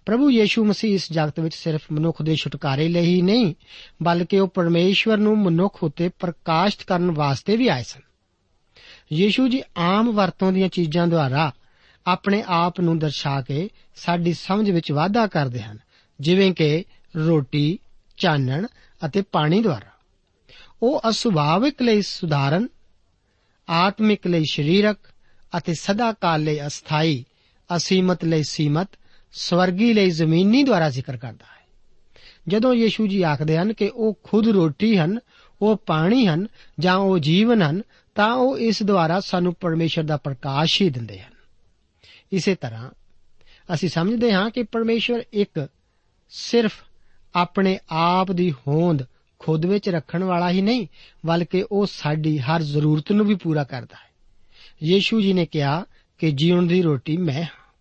ਪ੍ਰਭੂ 0.07 0.31
ਯੀਸ਼ੂ 0.31 0.65
ਮਸੀਹ 0.65 0.95
ਇਸ 0.95 1.13
ਜਗਤ 1.13 1.41
ਵਿੱਚ 1.41 1.55
ਸਿਰਫ 1.55 1.81
ਮਨੁੱਖ 1.93 2.23
ਦੇ 2.23 2.37
ਛੁਟਕਾਰੇ 2.37 2.89
ਲਈ 2.89 3.07
ਹੀ 3.07 3.23
ਨਹੀਂ, 3.23 3.55
ਬਲਕਿ 4.03 4.41
ਉਹ 4.41 4.49
ਪਰਮੇਸ਼ਵਰ 4.49 5.19
ਨੂੰ 5.19 5.39
ਮਨੁੱਖ 5.39 5.85
ਉਤੇ 5.85 6.09
ਪ੍ਰਕਾਸ਼ਿਤ 6.09 6.87
ਕਰਨ 6.87 7.11
ਵਾਸਤੇ 7.11 7.57
ਵੀ 7.57 7.69
ਆਏ 7.69 7.83
ਸਨ। 7.83 8.01
ਯੀਸ਼ੂ 9.13 9.49
ਜੀ 9.49 9.63
ਆਮ 9.77 10.13
ਵਰਤੋਂ 10.13 10.53
ਦੀਆਂ 10.53 10.69
ਚੀਜ਼ਾਂ 10.69 11.07
ਦੁਆਰਾ 11.07 11.53
ਆਪਣੇ 12.07 12.45
ਆਪ 12.47 12.81
ਨੂੰ 12.81 12.99
ਦਰਸਾ 12.99 13.41
ਕੇ 13.41 13.71
ਸਾਡੀ 13.97 14.33
ਸਮਝ 14.33 14.71
ਵਿੱਚ 14.71 14.93
ਵਾਧਾ 14.93 15.27
ਕਰਦੇ 15.27 15.63
ਹਨ, 15.63 15.79
ਜਿਵੇਂ 16.21 16.55
ਕਿ 16.55 16.85
ਰੋਟੀ, 17.17 17.79
ਚਾਨਣ 18.17 18.67
ਅਤੇ 19.07 19.23
ਪਾਣੀ 19.23 19.63
ਦੁਆਰਾ। 19.63 19.91
ਉਹ 20.83 21.01
ਅਸੁਭਾਵਿਕ 21.09 21.83
ਲਈ 21.83 22.03
ਸੁਧਾਰਨ, 22.03 22.69
ਆਤਮਿਕ 23.71 24.27
ਲਈ 24.27 24.45
ਸਰੀਰਕ 24.51 24.99
ਅਤੇ 25.59 25.75
ਸਦਾ 25.75 26.13
ਕਾਲ 26.13 26.43
ਲਈ 26.43 26.67
ਅਸਥਾਈ, 26.67 27.25
ਅਸੀਮਤ 27.77 28.25
ਲਈ 28.25 28.43
ਸੀਮਤ, 28.43 28.89
ਸਵਰਗੀ 29.33 29.93
ਲਈ 29.93 30.11
ਜ਼ਮੀਨੀ 30.11 30.63
ਦੁਆਰਾ 30.63 30.91
ਜ਼ਿਕਰ 30.91 31.17
ਕਰਦਾ 31.17 31.45
ਹੈ। 31.45 31.67
ਜਦੋਂ 32.49 32.75
ਯੀਸ਼ੂ 32.75 33.07
ਜੀ 33.07 33.23
ਆਖਦੇ 33.23 33.59
ਹਨ 33.59 33.73
ਕਿ 33.73 33.89
ਉਹ 33.95 34.19
ਖੁਦ 34.23 34.49
ਰੋਟੀ 34.49 34.99
ਹਨ, 34.99 35.19
ਉਹ 35.63 35.77
ਪਾਣੀ 35.77 36.27
ਹਨ 36.27 36.47
ਜਾਂ 36.79 36.97
ਉਹ 36.97 37.19
ਜੀਵਨ 37.19 37.63
ਹਨ, 37.63 37.83
ਤਾਂ 38.15 38.35
ਉਹ 38.35 38.59
ਇਸ 38.59 38.83
ਦੁਆਰਾ 38.83 39.21
ਸਾਨੂੰ 39.21 39.55
ਪਰਮੇਸ਼ਰ 39.55 40.03
ਦਾ 40.03 40.17
ਪ੍ਰਕਾਸ਼ 40.17 40.83
ਹੀ 40.83 40.91
ਦਿੰਦੇ 40.91 41.21
ਹਨ। 41.21 41.34
ਇਸੇ 42.33 42.55
ਤਰ੍ਹਾਂ 42.55 42.91
ਅਸੀਂ 43.75 43.89
ਸਮਝਦੇ 43.89 44.33
ਹਾਂ 44.33 44.51
ਕਿ 44.51 44.63
ਪਰਮੇਸ਼ਰ 44.63 45.23
ਇੱਕ 45.33 45.69
ਸਿਰਫ 46.31 46.85
ਆਪਣੇ 47.35 47.79
ਆਪ 47.91 48.33
ਦੀ 48.33 48.55
ਹੋਂਦ 48.69 49.03
ਖੁਦ 49.39 49.67
ਵਿੱਚ 49.67 49.89
ਰੱਖਣ 49.89 50.25
ਵਾਲਾ 50.25 50.51
ਹੀ 50.51 50.63
ਨਹੀਂ, 50.63 50.87
ਬਲਕਿ 51.27 51.67
ਉਹ 51.73 51.87
ਸਾਡੀ 51.87 52.39
ਹਰ 52.39 52.63
ਜ਼ਰੂਰਤ 52.63 53.13
ਨੂੰ 53.13 53.27
ਵੀ 53.27 53.35
ਪੂਰਾ 53.35 53.65
ਕਰਦਾ 53.65 53.97
ਹੈ। 53.97 54.11
ਯੀਸ਼ੂ 54.83 55.21
ਜੀ 55.21 55.33
ਨੇ 55.33 55.47
ਕਿਹਾ 55.47 55.85
ਕਿ 56.19 56.31
ਜੀਵਨ 56.31 56.67
ਦੀ 56.67 56.83
ਰੋਟੀ 56.83 57.17
ਮੈਂ 57.17 57.43
ਹਾਂ। 57.43 57.75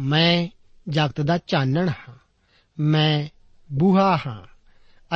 ਮੈਂ 0.00 0.48
ਜਗਤ 0.88 1.20
ਦਾ 1.20 1.38
ਚਾਨਣ 1.38 1.88
ਹਾਂ। 1.88 2.14
ਮੈਂ 2.78 3.28
ਬੂਹਾ 3.72 4.18
ਹਾਂ। 4.26 4.42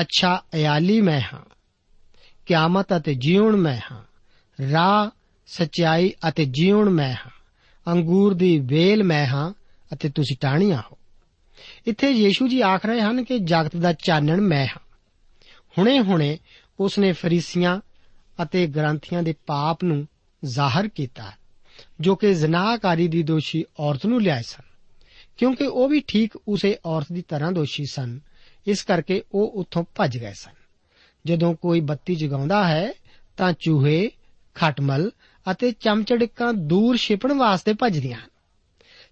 ਅੱਛਾ 0.00 0.42
ਅਯਾਲੀ 0.54 1.00
ਮੈਂ 1.00 1.20
ਹਾਂ। 1.20 1.44
ਕਿਆਮਤ 2.46 2.96
ਅਤੇ 2.96 3.14
ਜੀਵਨ 3.14 3.56
ਮੈਂ 3.56 3.80
ਹਾਂ। 3.92 4.02
ਰਾਹ, 4.72 5.10
ਸਚਾਈ 5.46 6.12
ਅਤੇ 6.28 6.44
ਜੀਵਨ 6.44 6.90
ਮੈਂ 6.90 7.12
ਹਾਂ। 7.12 7.37
ਅੰਗੂਰ 7.92 8.34
ਦੀ 8.34 8.58
ਵੇਲ 8.58 9.04
ਮੈਂ 9.04 9.26
ਹਾਂ 9.26 9.52
ਅਤੇ 9.92 10.08
ਤੁਸੀਂ 10.08 10.36
ਟਾਹਣੀਆਂ 10.40 10.82
ਹੋ। 10.92 10.98
ਇੱਥੇ 11.86 12.10
ਯੀਸ਼ੂ 12.10 12.48
ਜੀ 12.48 12.60
ਆਖ 12.60 12.86
ਰਹੇ 12.86 13.00
ਹਨ 13.00 13.24
ਕਿ 13.24 13.38
ਜਗਤ 13.38 13.76
ਦਾ 13.76 13.92
ਚਾਨਣ 13.92 14.40
ਮੈਂ 14.40 14.66
ਹਾਂ। 14.66 14.80
ਹੁਣੇ-ਹੁਣੇ 15.78 16.38
ਉਸਨੇ 16.80 17.12
ਫਰੀਸੀਆਂ 17.12 17.80
ਅਤੇ 18.42 18.66
ਗ੍ਰੰਥੀਆਂ 18.66 19.22
ਦੇ 19.22 19.34
ਪਾਪ 19.46 19.84
ਨੂੰ 19.84 20.08
ਜ਼ਾਹਰ 20.44 20.88
ਕੀਤਾ, 20.88 21.32
ਜੋ 22.00 22.16
ਕਿ 22.16 22.34
ਜ਼ਨਾਹਕਾਰੀ 22.34 23.08
ਦੀ 23.08 23.22
ਦੋਸ਼ੀ 23.22 23.64
ਔਰਤ 23.80 24.06
ਨੂੰ 24.06 24.22
ਲਿਆਏ 24.22 24.42
ਸਨ, 24.42 24.62
ਕਿਉਂਕਿ 25.36 25.66
ਉਹ 25.66 25.88
ਵੀ 25.88 26.00
ਠੀਕ 26.08 26.32
ਉਸੇ 26.48 26.78
ਔਰਤ 26.86 27.06
ਦੀ 27.12 27.22
ਤਰ੍ਹਾਂ 27.22 27.52
ਦੋਸ਼ੀ 27.52 27.84
ਸਨ, 27.84 28.20
ਇਸ 28.66 28.82
ਕਰਕੇ 28.82 29.22
ਉਹ 29.32 29.50
ਉੱਥੋਂ 29.50 29.84
ਭੱਜ 29.94 30.18
ਗਏ 30.18 30.32
ਸਨ। 30.32 30.52
ਜਦੋਂ 31.26 31.54
ਕੋਈ 31.54 31.80
ਬੱਤੀ 31.80 32.14
ਜਗਾਉਂਦਾ 32.14 32.68
ਹੈ 32.68 32.92
ਤਾਂ 33.36 33.52
ਚੂਹੇ, 33.52 34.10
ਖਟਮਲ 34.54 35.10
ਅਤੇ 35.50 35.72
ਚਮਚੜਕਾਂ 35.72 36.54
ਦੂਰ 36.54 36.96
ਛਿਪਣ 36.96 37.32
ਵਾਸਤੇ 37.32 37.72
ਭੱਜਦੀਆਂ 37.72 38.18
ਹਨ। 38.18 38.28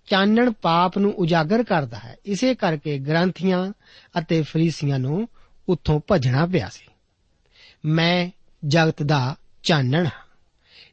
ਚਾਨਣ 0.06 0.50
ਪਾਪ 0.50 0.98
ਨੂੰ 0.98 1.12
ਉਜਾਗਰ 1.12 1.62
ਕਰਦਾ 1.62 1.98
ਹੈ। 1.98 2.16
ਇਸੇ 2.26 2.54
ਕਰਕੇ 2.54 2.98
ਗ੍ਰੰਥੀਆਂ 2.98 3.72
ਅਤੇ 4.18 4.42
ਫਰੀਸੀਆਂ 4.42 4.98
ਨੂੰ 4.98 5.28
ਉੱਥੋਂ 5.68 6.00
ਭੱਜਣਾ 6.08 6.46
ਪਿਆ 6.46 6.68
ਸੀ। 6.68 6.86
ਮੈਂ 7.84 8.30
ਜਗਤ 8.66 9.02
ਦਾ 9.02 9.36
ਚਾਨਣ 9.62 10.04
ਹਾਂ। 10.04 10.26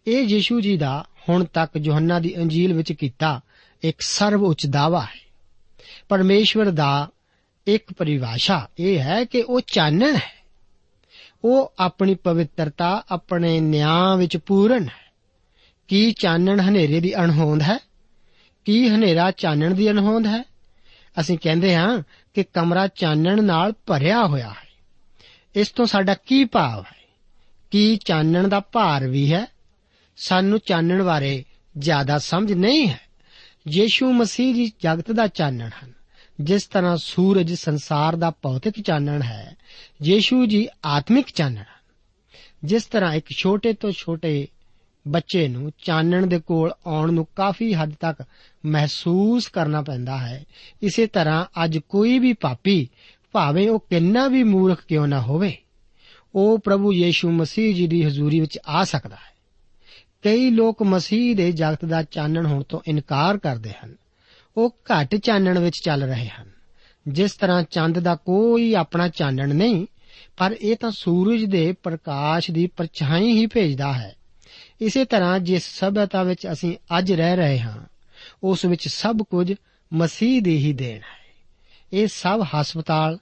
ਇਹ 0.07 0.21
ਯੀਸ਼ੂ 0.21 0.61
ਜੀ 0.61 0.77
ਦਾ 0.77 1.05
ਹੁਣ 1.29 1.45
ਤੱਕ 1.45 1.71
ਯੋਹੰਨਾ 1.77 2.19
ਦੀ 2.19 2.37
ਅੰਜੀਲ 2.37 2.73
ਵਿੱਚ 2.73 2.93
ਕੀਤਾ 2.93 3.41
ਇੱਕ 3.83 4.01
ਸਰਵ 4.01 4.43
ਉੱਚ 4.43 4.65
ਦਾਵਾ 4.65 5.01
ਹੈ। 5.01 5.31
ਪਰਮੇਸ਼ਵਰ 6.09 6.65
ਦਾ 6.65 7.09
ਇੱਕ 7.67 7.93
ਪਰਿਭਾਸ਼ਾ 7.93 8.67
ਇਹ 8.79 8.99
ਹੈ 8.99 9.25
ਕਿ 9.25 9.41
ਉਹ 9.41 9.61
ਚਾਨਣ 9.67 10.15
ਹੈ। 10.15 10.45
ਉਹ 11.43 11.73
ਆਪਣੀ 11.79 12.15
ਪਵਿੱਤਰਤਾ 12.15 13.03
ਆਪਣੇ 13.11 13.59
ਨਿਆਂ 13.59 14.17
ਵਿੱਚ 14.17 14.37
ਪੂਰਨ 14.37 14.83
ਹੈ। 14.83 15.02
ਕੀ 15.87 16.11
ਚਾਨਣ 16.11 16.59
ਹਨੇਰੇ 16.59 16.99
ਦੀ 16.99 17.15
ਅਣਹੋਂਦ 17.15 17.61
ਹੈ? 17.61 17.79
ਕੀ 18.65 18.89
ਹਨੇਰਾ 18.89 19.31
ਚਾਨਣ 19.31 19.73
ਦੀ 19.73 19.91
ਅਣਹੋਂਦ 19.91 20.27
ਹੈ? 20.27 20.43
ਅਸੀਂ 21.19 21.37
ਕਹਿੰਦੇ 21.37 21.75
ਹਾਂ 21.75 22.03
ਕਿ 22.33 22.43
ਕਮਰਾ 22.43 22.87
ਚਾਨਣ 22.87 23.43
ਨਾਲ 23.43 23.73
ਭਰਿਆ 23.85 24.25
ਹੋਇਆ 24.25 24.49
ਹੈ। 24.49 24.67
ਇਸ 25.55 25.69
ਤੋਂ 25.69 25.85
ਸਾਡਾ 25.85 26.13
ਕੀ 26.13 26.45
ਭਾਵ 26.45 26.81
ਹੈ? 26.81 27.09
ਕੀ 27.71 27.95
ਚਾਨਣ 27.95 28.47
ਦਾ 28.47 28.59
ਭਾਰ 28.59 29.07
ਵੀ 29.07 29.33
ਹੈ? 29.33 29.45
ਸਾਨੂੰ 30.17 30.59
ਚਾਨਣ 30.59 31.03
ਬਾਰੇ 31.03 31.45
ਜ਼ਿਆਦਾ 31.77 32.17
ਸਮਝ 32.17 32.53
ਨਹੀਂ 32.53 32.89
ਹੈ। 32.89 32.99
ਯੀਸ਼ੂ 33.71 34.13
ਮਸੀਹ 34.13 34.55
ਜੀ 34.55 34.71
ਜਗਤ 34.83 35.11
ਦਾ 35.11 35.27
ਚਾਨਣ 35.27 35.69
ਹਨ। 35.83 35.93
ਜਿਸ 36.41 36.65
ਤਰ੍ਹਾਂ 36.65 36.97
ਸੂਰਜ 36.97 37.53
ਸੰਸਾਰ 37.53 38.15
ਦਾ 38.15 38.29
ਭੌਤਿਕ 38.29 38.81
ਚਾਨਣ 38.81 39.21
ਹੈ, 39.21 39.57
ਯੀਸ਼ੂ 40.03 40.45
ਜੀ 40.45 40.67
ਆਤਮਿਕ 40.85 41.25
ਚਾਨਣ 41.29 41.57
ਹਨ। 41.57 41.83
ਜਿਸ 42.63 42.85
ਤਰ੍ਹਾਂ 42.85 43.13
ਇੱਕ 43.13 43.25
ਛੋਟੇ 43.37 43.73
ਤੋਂ 43.73 43.91
ਛੋਟੇ 43.91 44.47
ਬੱਚੇ 45.07 45.47
ਨੂੰ 45.47 45.71
ਚਾਨਣ 45.85 46.27
ਦੇ 46.27 46.39
ਕੋਲ 46.39 46.73
ਆਉਣ 46.87 47.13
ਨੂੰ 47.13 47.27
ਕਾਫੀ 47.35 47.73
ਹੱਦ 47.73 47.93
ਤੱਕ 47.99 48.23
ਮਹਿਸੂਸ 48.65 49.47
ਕਰਨਾ 49.47 49.81
ਪੈਂਦਾ 49.81 50.17
ਹੈ। 50.17 50.45
ਇਸੇ 50.81 51.07
ਤਰ੍ਹਾਂ 51.07 51.45
ਅੱਜ 51.63 51.77
ਕੋਈ 51.77 52.19
ਵੀ 52.19 52.33
ਪਾਪੀ 52.33 52.89
ਭਾਵੇਂ 53.31 53.69
ਉਹ 53.69 53.79
ਕਿੰਨਾ 53.79 54.27
ਵੀ 54.27 54.43
ਮੂਰਖ 54.43 54.85
ਕਿਉਂ 54.85 55.07
ਨਾ 55.07 55.21
ਹੋਵੇ, 55.21 55.57
ਉਹ 56.35 56.59
ਪ੍ਰਭੂ 56.59 56.93
ਯੀਸ਼ੂ 56.93 57.31
ਮਸੀਹ 57.31 57.75
ਜੀ 57.75 57.87
ਦੀ 57.87 58.05
ਹਜ਼ੂਰੀ 58.05 58.39
ਵਿੱਚ 58.39 58.59
ਆ 58.67 58.83
ਸਕਦਾ 58.83 59.15
ਹੈ। 59.15 59.33
ਕਈ 60.21 60.49
ਲੋਕ 60.49 60.83
ਮਸੀਹ 60.83 61.35
ਦੇ 61.35 61.51
ਜਗਤ 61.51 61.85
ਦਾ 61.85 62.03
ਚਾਨਣ 62.03 62.45
ਹੋਣ 62.45 62.63
ਤੋਂ 62.63 62.79
ਇਨਕਾਰ 62.87 63.37
ਕਰਦੇ 63.37 63.71
ਹਨ। 63.85 63.95
ਉਹ 64.57 64.69
ਘੱਟ 64.69 65.15
ਚਾਨਣ 65.15 65.59
ਵਿੱਚ 65.59 65.77
ਚੱਲ 65.85 66.03
ਰਹੇ 66.03 66.27
ਹਨ। 66.27 66.49
ਜਿਸ 67.07 67.31
ਤਰ੍ਹਾਂ 67.31 67.63
ਚੰਦ 67.63 67.99
ਦਾ 67.99 68.15
ਕੋਈ 68.15 68.73
ਆਪਣਾ 68.73 69.07
ਚਾਨਣ 69.07 69.55
ਨਹੀਂ, 69.55 69.85
ਪਰ 70.37 70.55
ਇਹ 70.61 70.75
ਤਾਂ 70.75 70.91
ਸੂਰਜ 70.91 71.43
ਦੇ 71.43 71.75
ਪ੍ਰਕਾਸ਼ 71.83 72.51
ਦੀ 72.51 72.67
ਪਰਛਾਈ 72.67 73.31
ਹੀ 73.31 73.45
ਭੇਜਦਾ 73.45 73.93
ਹੈ। 73.93 74.15
ਇਸੇ 74.83 75.05
ਤਰ੍ਹਾਂ 75.05 75.39
ਜਿਸ 75.39 75.79
ਸਭਿਅਤਾ 75.79 76.23
ਵਿੱਚ 76.23 76.47
ਅਸੀਂ 76.51 76.77
ਅੱਜ 76.97 77.11
ਰਹਿ 77.11 77.35
ਰਹੇ 77.35 77.59
ਹਾਂ, 77.59 77.83
ਉਸ 78.43 78.65
ਵਿੱਚ 78.65 78.87
ਸਭ 78.87 79.17
ਕੁਝ 79.29 79.53
ਮਸੀਹ 79.93 80.41
ਦੀ 80.41 80.57
ਹੀ 80.57 80.73
ਦੇਣ 80.73 80.97
ਹੈ। 80.97 81.23
ਇਹ 81.93 82.07
ਸਭ 82.07 82.45
ਹਸਪਤਾਲ, 82.55 83.19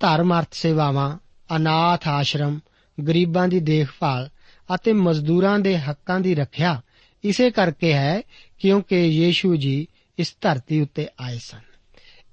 ਧਰਮ 0.00 0.38
ਅਰਥ 0.38 0.48
ਸੇਵਾਵਾਂ, 0.52 1.18
ਅਨਾਥ 1.56 2.08
ਆਸ਼ਰਮ, 2.08 2.60
ਗਰੀਬਾਂ 3.08 3.48
ਦੀ 3.48 3.60
ਦੇਖਭਾਲ 3.60 4.30
ਅਤੇ 4.74 4.92
ਮਜ਼ਦੂਰਾਂ 4.92 5.58
ਦੇ 5.58 5.78
ਹੱਕਾਂ 5.78 6.20
ਦੀ 6.20 6.34
ਰੱਖਿਆ 6.34 6.82
ਇਸੇ 7.24 7.50
ਕਰਕੇ 7.50 7.92
ਹੈ 7.92 8.22
ਕਿਉਂਕਿ 8.58 9.06
ਯੀਸ਼ੂ 9.06 9.56
ਜੀ 9.56 9.88
ਇਸ 10.18 10.36
ਧਰਤੀ 10.40 10.80
ਉੱਤੇ 10.80 11.08
ਆਏ 11.20 11.38
ਸਨ। 11.38 11.60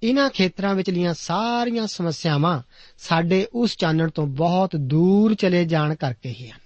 ਇਨ੍ਹਾਂ 0.04 0.30
ਖੇਤਰਾਂ 0.30 0.76
ਵਿਚਲੀਆਂ 0.76 1.14
ਸਾਰੀਆਂ 1.14 1.88
ਸਮੱਸਿਆਵਾਂ 1.88 2.62
ਸਾਡੇ 2.98 3.48
ਉਸ 3.54 3.78
ਚਾਨਣ 3.78 4.10
ਤੋਂ 4.10 4.28
ਬਹੁਤ 4.28 4.76
ਦੂਰ 4.76 5.36
ਚਲੇ 5.36 5.66
ਜਾਣ 5.66 5.96
ਕਰਕੇ 5.96 6.30
ਹੀ 6.30 6.50
ਹਨ। 6.50 6.65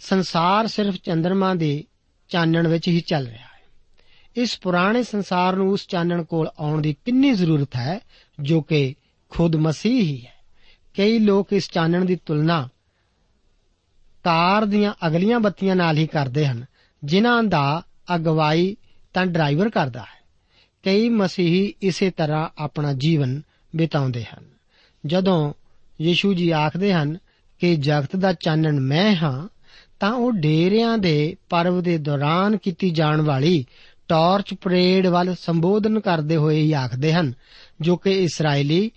ਸੰਸਾਰ 0.00 0.66
ਸਿਰਫ 0.66 0.94
ਚੰ드ਰਮਾ 0.94 1.54
ਦੇ 1.54 1.84
ਚਾਨਣ 2.28 2.68
ਵਿੱਚ 2.68 2.88
ਹੀ 2.88 3.00
ਚੱਲ 3.00 3.24
ਰਿਹਾ 3.24 3.38
ਹੈ। 3.38 3.50
ਇਸ 4.36 4.58
ਪੁਰਾਣੇ 4.60 5.02
ਸੰਸਾਰ 5.02 5.56
ਨੂੰ 5.56 5.70
ਉਸ 5.70 5.86
ਚਾਨਣ 5.86 6.24
ਕੋਲ 6.24 6.50
ਆਉਣ 6.58 6.80
ਦੀ 6.80 6.96
ਕਿੰਨੀ 7.04 7.32
ਜ਼ਰੂਰਤ 7.32 7.76
ਹੈ, 7.76 8.00
ਜੋ 8.40 8.60
ਕਿ 8.60 8.94
ਖੁਦ 9.28 9.56
ਮਸੀਹ 9.56 10.02
ਹੀ 10.02 10.26
ਹੈ। 10.26 10.32
ਕਈ 10.96 11.18
ਲੋਕ 11.18 11.52
ਇਸ 11.52 11.70
ਚਾਨਣ 11.70 12.04
ਦੀ 12.04 12.16
ਤੁਲਨਾ 12.26 12.68
ਕਾਰ 14.24 14.64
ਦੀਆਂ 14.64 14.94
ਅਗਲੀਆਂ 15.06 15.40
ਬੱਤੀਆਂ 15.40 15.76
ਨਾਲ 15.76 15.96
ਹੀ 15.96 16.06
ਕਰਦੇ 16.06 16.46
ਹਨ, 16.46 16.64
ਜਿਨ੍ਹਾਂ 17.04 17.42
ਦਾ 17.42 17.82
ਅਗਵਾਈ 18.14 18.76
ਤਾਂ 19.14 19.26
ਡਰਾਈਵਰ 19.26 19.70
ਕਰਦਾ 19.70 20.00
ਹੈ। 20.00 20.20
ਕਈ 20.82 21.08
ਮਸੀਹੀ 21.08 21.74
ਇਸੇ 21.82 22.10
ਤਰ੍ਹਾਂ 22.10 22.48
ਆਪਣਾ 22.58 22.92
ਜੀਵਨ 22.92 23.42
ਬਿਤਾਉਂਦੇ 23.76 24.24
ਹਨ। 24.24 24.44
ਜਦੋਂ 25.06 25.52
ਯੀਸ਼ੂ 26.00 26.34
ਜੀ 26.34 26.50
ਆਖਦੇ 26.50 26.92
ਹਨ 26.92 27.18
ਕਿ 27.58 27.76
ਜਗਤ 27.76 28.16
ਦਾ 28.16 28.32
ਚਾਨਣ 28.32 28.80
ਮੈਂ 28.80 29.16
ਹਾਂ 29.16 29.48
ਤਾਂ 30.00 30.12
ਉਹ 30.12 30.32
ਡੇਰਿਆਂ 30.32 30.98
ਦੇ 30.98 31.36
ਪਰਵ 31.48 31.82
ਦੇ 31.82 31.98
ਦੌਰਾਨ 31.98 32.56
ਕੀਤੀ 32.56 32.90
ਜਾਣ 32.90 33.20
ਵਾਲੀ 33.20 33.66
ਟਾਰਚ 34.08 34.54
ਪਰੇਡ 34.54 35.06
ਵੱਲ 35.06 35.34
ਸੰਬੋਧਨ 35.34 36.00
ਕਰਦੇ 36.00 36.36
ਹੋਏ 36.36 36.62
ਹੀ 36.62 36.72
ਆਖਦੇ 36.72 37.12
ਹਨ, 37.12 37.32
ਜੋ 37.80 37.96
ਕਿ 37.96 38.10
ਇਸرائیਲੀ 38.10 38.90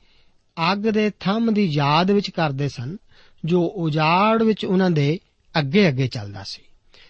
ਅੱਗ 0.71 0.77
ਦੇ 0.77 1.11
ਥੰਮ 1.19 1.53
ਦੀ 1.53 1.71
ਯਾਦ 1.73 2.11
ਵਿੱਚ 2.11 2.29
ਕਰਦੇ 2.29 2.69
ਸਨ, 2.69 2.97
ਜੋ 3.45 3.73
ਉਜਾੜ 3.75 4.43
ਵਿੱਚ 4.43 4.65
ਉਹਨਾਂ 4.65 4.91
ਦੇ 4.91 5.19
ਅੱਗੇ 5.59 5.87
ਅੱਗੇ 5.87 6.07
ਚੱਲਦਾ 6.07 6.43
ਸੀ। 6.43 6.61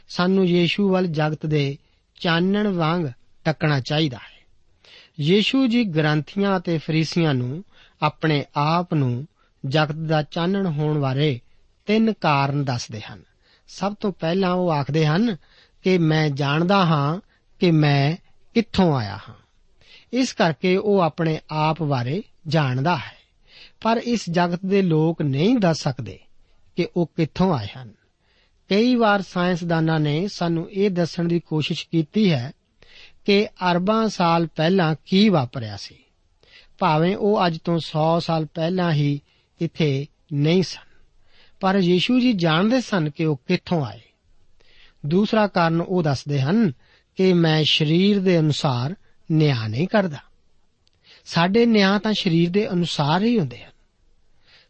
ਸਾਨੂੰ 0.10 0.46
ਯੀਸ਼ੂ 0.46 0.90
ਵੱਲ 0.90 1.08
ਜਗਤ 1.08 1.46
ਦੇ 1.46 1.78
ਚਾਨਣ 2.20 2.68
ਵਾਂਗ 2.68 3.02
ਟੱਕਣਾ 3.46 3.80
ਚਾਹੀਦਾ 3.80 4.18
ਹੈ। 4.18 4.46
ਯੀਸ਼ੂ 5.20 5.68
ਜੀ 5.68 5.84
ਗ੍ਰੰਥੀਆਂ 5.84 6.58
ਅਤੇ 6.58 6.78
ਫਰੀਸੀਆਂ 6.78 7.34
ਨੂੰ 7.34 7.64
ਆਪਣੇ 8.02 8.46
ਆਪ 8.58 8.94
ਨੂੰ 8.94 9.28
ਜਗਤ 9.66 9.96
ਦਾ 9.96 10.24
ਚਾਨਣ 10.24 10.68
ਹੋਣ 10.68 11.00
ਬਾਰੇ 11.00 11.40
ਤਿੰਨ 11.86 12.14
ਕਾਰਨ 12.14 12.64
ਦੱਸਦੇ 12.64 13.02
ਹਨ। 13.02 13.22
ਸਭ 13.68 13.94
ਤੋਂ 14.00 14.12
ਪਹਿਲਾਂ 14.12 14.54
ਉਹ 14.54 14.72
ਆਖਦੇ 14.72 15.06
ਹਨ 15.06 15.38
ਕਿ 15.84 15.98
ਮੈਂ 15.98 16.30
ਜਾਣਦਾ 16.30 16.86
ਹਾਂ 16.86 17.22
ਕਿ 17.60 17.72
ਮੈਂ 17.72 18.16
ਕਿੱਥੋਂ 18.54 18.98
ਆਇਆ 18.98 19.20
ਹਾਂ। 19.30 19.36
ਇਸ 20.14 20.34
ਕਰਕੇ 20.34 20.78
ਉਹ 20.78 21.00
ਆਪਣੇ 21.00 21.40
ਆਪ 21.52 21.84
ਬਾਰੇ 21.84 22.24
ਜਾਣਦਾ 22.48 22.98
ਹੈ। 22.98 23.18
ਪਰ 23.82 24.02
ਇਸ 24.04 24.30
ਜਗਤ 24.30 24.60
ਦੇ 24.66 24.82
ਲੋਕ 24.82 25.22
ਨਹੀਂ 25.22 25.56
ਦੱਸ 25.56 25.84
ਸਕਦੇ 25.84 26.20
ਕਿ 26.76 26.88
ਉਹ 26.98 27.12
ਕਿੱਥੋਂ 27.16 27.58
ਆਏ 27.58 27.68
ਹਨ। 27.78 27.94
ਕਈ 28.70 28.96
ਵਾਰ 28.96 29.22
ਸਾਇੰਸਦਾਨਾਂ 29.22 30.00
ਨੇ 30.00 30.28
ਸਾਨੂੰ 30.28 30.72
ਇਹ 30.72 30.90
ਦੱਸਣ 30.90 31.28
ਦੀ 31.28 31.40
ਕੋਸ਼ਿਸ਼ 31.40 31.88
ਕੀਤੀ 31.92 32.32
ਹੈ 32.32 32.52
ਕਿ 33.26 33.46
ਅਰਬਾਂ 33.46 34.10
ਸਾਲ 34.10 34.48
ਪਹਿਲਾਂ 34.48 34.96
ਕੀ 35.06 35.30
ਵਾਪਰਿਆ 35.30 35.78
ਸੀ। 35.78 35.96
ਭਾਵੇਂ 36.80 37.18
ਉਹ 37.18 37.48
ਅੱਜ 37.48 37.60
ਤੋਂ 37.60 37.80
100 37.80 38.20
ਸਾਲ 38.20 38.46
ਪਹਿਲਾਂ 38.46 38.92
ਹੀ 38.92 39.22
ਇੱਥੇ 39.62 40.08
ਨਹੀਂ 40.34 40.64
ਸਨ। 40.64 40.93
ਪਰ 41.64 41.76
ਯੀਸ਼ੂ 41.76 42.20
ਜੀ 42.20 42.34
ਜਾਣਦੇ 42.34 42.82
ਸਨ 42.82 43.10
ਕਿ 43.10 43.26
ਉਹ 43.26 43.42
ਕਿੱਥੋਂ 43.48 43.86
ਆਏ। 43.86 44.00
ਦੂਸਰਾ 45.06 45.48
ਕਾਰਨ 45.48 45.82
ਉਹ 45.82 46.04
ਦੱਸਦੇ 46.04 46.42
ਹਨ 46.42 46.72
ਕਿ 47.16 47.34
ਮੈਂ 47.34 47.64
ਸਰੀਰ 47.64 48.20
ਦੇ 48.20 48.40
ਅਨੁਸਾਰ 48.40 48.96
ਨਿਆਂ 49.32 49.70
ਨਹੀਂ 49.70 49.88
ਕਰਦਾ। 49.88 50.18
ਸਾਡੇ 51.26 51.66
ਨਿਆਂ 51.66 52.00
ਤਾਂ 52.00 52.14
ਸਰੀਰ 52.14 52.50
ਦੇ 52.50 52.72
ਅਨੁਸਾਰ 52.72 53.24
ਹੀ 53.24 53.40
ਹੁੰਦੇ 53.40 53.64
ਹਨ। 53.64 53.72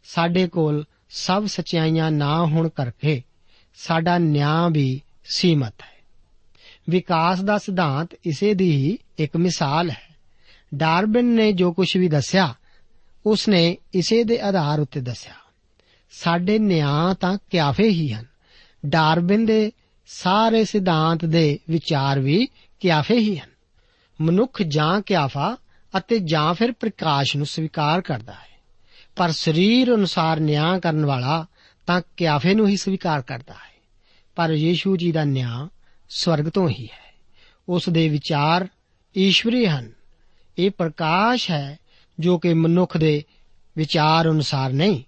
ਸਾਡੇ 0.04 0.48
ਕੋਲ 0.48 0.84
ਸਭ 1.10 1.46
ਸਚਾਈਆਂ 1.46 2.10
ਨਾ 2.10 2.46
ਹੋਣ 2.46 2.68
ਕਰਕੇ 2.68 3.22
ਸਾਡਾ 3.76 4.18
ਨਿਆਂ 4.18 4.70
ਵੀ 4.70 5.00
ਸੀਮਤ 5.24 5.74
ਹੈ। 5.82 6.04
ਵਿਕਾਸ 6.90 7.40
ਦਾ 7.40 7.58
ਸਿਧਾਂਤ 7.58 8.08
ਇਸੇ 8.24 8.54
ਦੀ 8.54 8.70
ਹੀ 8.70 8.98
ਇੱਕ 9.18 9.36
ਮਿਸਾਲ 9.36 9.90
ਹੈ। 9.90 10.16
ਡਾਰਬਨ 10.74 11.24
ਨੇ 11.24 11.52
ਜੋ 11.52 11.72
ਕੁਝ 11.72 11.96
ਵੀ 11.96 12.08
ਦੱਸਿਆ 12.08 12.54
ਉਸ 13.26 13.48
ਨੇ 13.48 13.76
ਇਸੇ 13.94 14.24
ਦੇ 14.24 14.40
ਆਧਾਰ 14.40 14.80
ਉੱਤੇ 14.80 15.00
ਦੱਸਿਆ। 15.00 15.34
ਸਾਡੇ 16.22 16.58
ਨਿਆਂ 16.58 17.14
ਤਾਂ 17.14 17.38
ਕਿਆਫੇ 17.50 17.88
ਹੀ 17.88 18.12
ਹਨ। 18.12 18.24
ਡਾਰਬਨ 18.86 19.46
ਦੇ 19.46 19.72
ਸਾਰੇ 20.06 20.64
ਸਿਧਾਂਤ 20.64 21.24
ਦੇ 21.24 21.58
ਵਿਚਾਰ 21.70 22.20
ਵੀ 22.20 22.48
ਕਿਆਫੇ 22.80 23.18
ਹੀ 23.18 23.38
ਹਨ। 23.38 23.50
ਮਨੁੱਖ 24.20 24.62
ਜਾਂ 24.62 25.00
ਕਿਆਫਾ 25.00 25.56
ਅਤੇ 25.98 26.18
ਜਾਂ 26.18 26.54
ਫਿਰ 26.54 26.72
ਪ੍ਰਕਾਸ਼ 26.72 27.36
ਨੂੰ 27.36 27.46
ਸਵੀਕਾਰ 27.46 28.00
ਕਰਦਾ 28.00 28.32
ਹੈ। 28.32 28.54
ਪਰ 29.16 29.30
ਸਰੀਰ 29.30 29.94
ਅਨੁਸਾਰ 29.94 30.40
ਨਿਆਂ 30.40 30.80
ਕਰਨ 30.80 31.06
ਵਾਲਾ 31.06 31.46
ਤਾਂ 31.86 32.02
ਕਿਆਫੇ 32.16 32.54
ਨੂੰ 32.54 32.68
ਹੀ 32.68 32.76
ਸਵੀਕਾਰ 32.76 33.22
ਕਰਦਾ 33.22 33.54
ਹੈ। 33.54 33.74
ਪਰ 34.36 34.52
ਯੀਸ਼ੂ 34.52 34.96
ਜੀ 34.96 35.12
ਦਾ 35.12 35.24
ਨਿਆਂ 35.24 35.68
ਸਵਰਗ 36.08 36.44
ਤੋਂ 36.44 36.68
ਹੀ 36.68 36.86
ਹੈ। 36.86 37.14
ਉਸ 37.68 37.88
ਦੇ 37.88 38.08
ਵਿਚਾਰ 38.08 38.68
ਈਸ਼ਵਰੀ 39.18 39.66
ਹਨ। 39.66 39.92
ਇਹ 40.58 40.70
ਪ੍ਰਕਾਸ਼ 40.70 41.50
ਹੈ 41.50 41.78
ਜੋ 42.20 42.38
ਕਿ 42.38 42.54
ਮਨੁੱਖ 42.54 42.96
ਦੇ 42.96 43.24
ਵਿਚਾਰ 43.78 44.30
ਅਨੁਸਾਰ 44.30 44.72
ਨਹੀਂ 44.72 45.02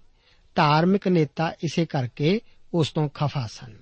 ਧਾਰਮਿਕ 0.57 1.07
ਨੇਤਾ 1.07 1.53
ਇਸੇ 1.63 1.85
ਕਰਕੇ 1.85 2.41
ਉਸ 2.73 2.91
ਤੋਂ 2.91 3.09
ਖਫਾ 3.09 3.47
ਸਨ। 3.47 3.73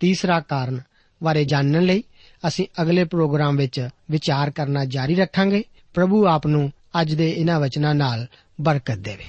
ਤੀਸਰਾ 0.00 0.40
ਕਾਰਨ 0.40 0.80
ਬਾਰੇ 1.22 1.44
ਜਾਣਨ 1.44 1.82
ਲਈ 1.82 2.04
ਅਸੀਂ 2.48 2.66
ਅਗਲੇ 2.82 3.04
ਪ੍ਰੋਗਰਾਮ 3.04 3.56
ਵਿੱਚ 3.56 3.88
ਵਿਚਾਰ 4.10 4.50
ਕਰਨਾ 4.50 4.84
ਜਾਰੀ 4.84 5.14
ਰੱਖਾਂਗੇ। 5.14 5.64
ਪ੍ਰਭੂ 5.94 6.26
ਆਪ 6.26 6.46
ਨੂੰ 6.46 6.72
ਅੱਜ 7.00 7.14
ਦੇ 7.14 7.30
ਇਹਨਾਂ 7.30 7.60
ਵਚਨਾਂ 7.60 7.94
ਨਾਲ 7.94 8.26
ਬਰਕਤ 8.60 8.98
ਦੇਵੇ। 8.98 9.24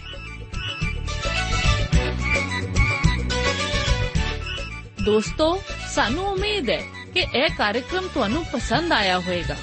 ਦੋਸਤੋ, 5.06 5.62
ਸਾਨੂੰ 5.96 6.26
ਉਮੀਦ 6.26 6.70
ਹੈ 6.70 6.82
ਕਿ 7.14 7.20
ਇਹ 7.20 7.50
ਕਾਰਜਕ੍ਰਮ 7.58 8.08
ਤੁਹਾਨੂੰ 8.14 8.46
ਪਸੰਦ 8.54 8.92
ਆਇਆ 8.92 9.20
ਹੋਵੇਗਾ 9.20 9.56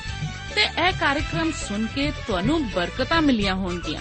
ਤੇ 0.54 0.62
ਇਹ 0.62 0.92
ਕਾਰਜਕ੍ਰਮ 0.92 1.50
ਸੁਣ 1.50 1.86
ਕੇ 1.86 2.10
ਤੁਹਾਨੂੰ 2.26 2.70
ਬਰਕਤਾਂ 2.70 3.22
ਮਿਲੀਆਂ 3.22 3.54
ਹੋਣਗੀਆਂ। 3.54 4.00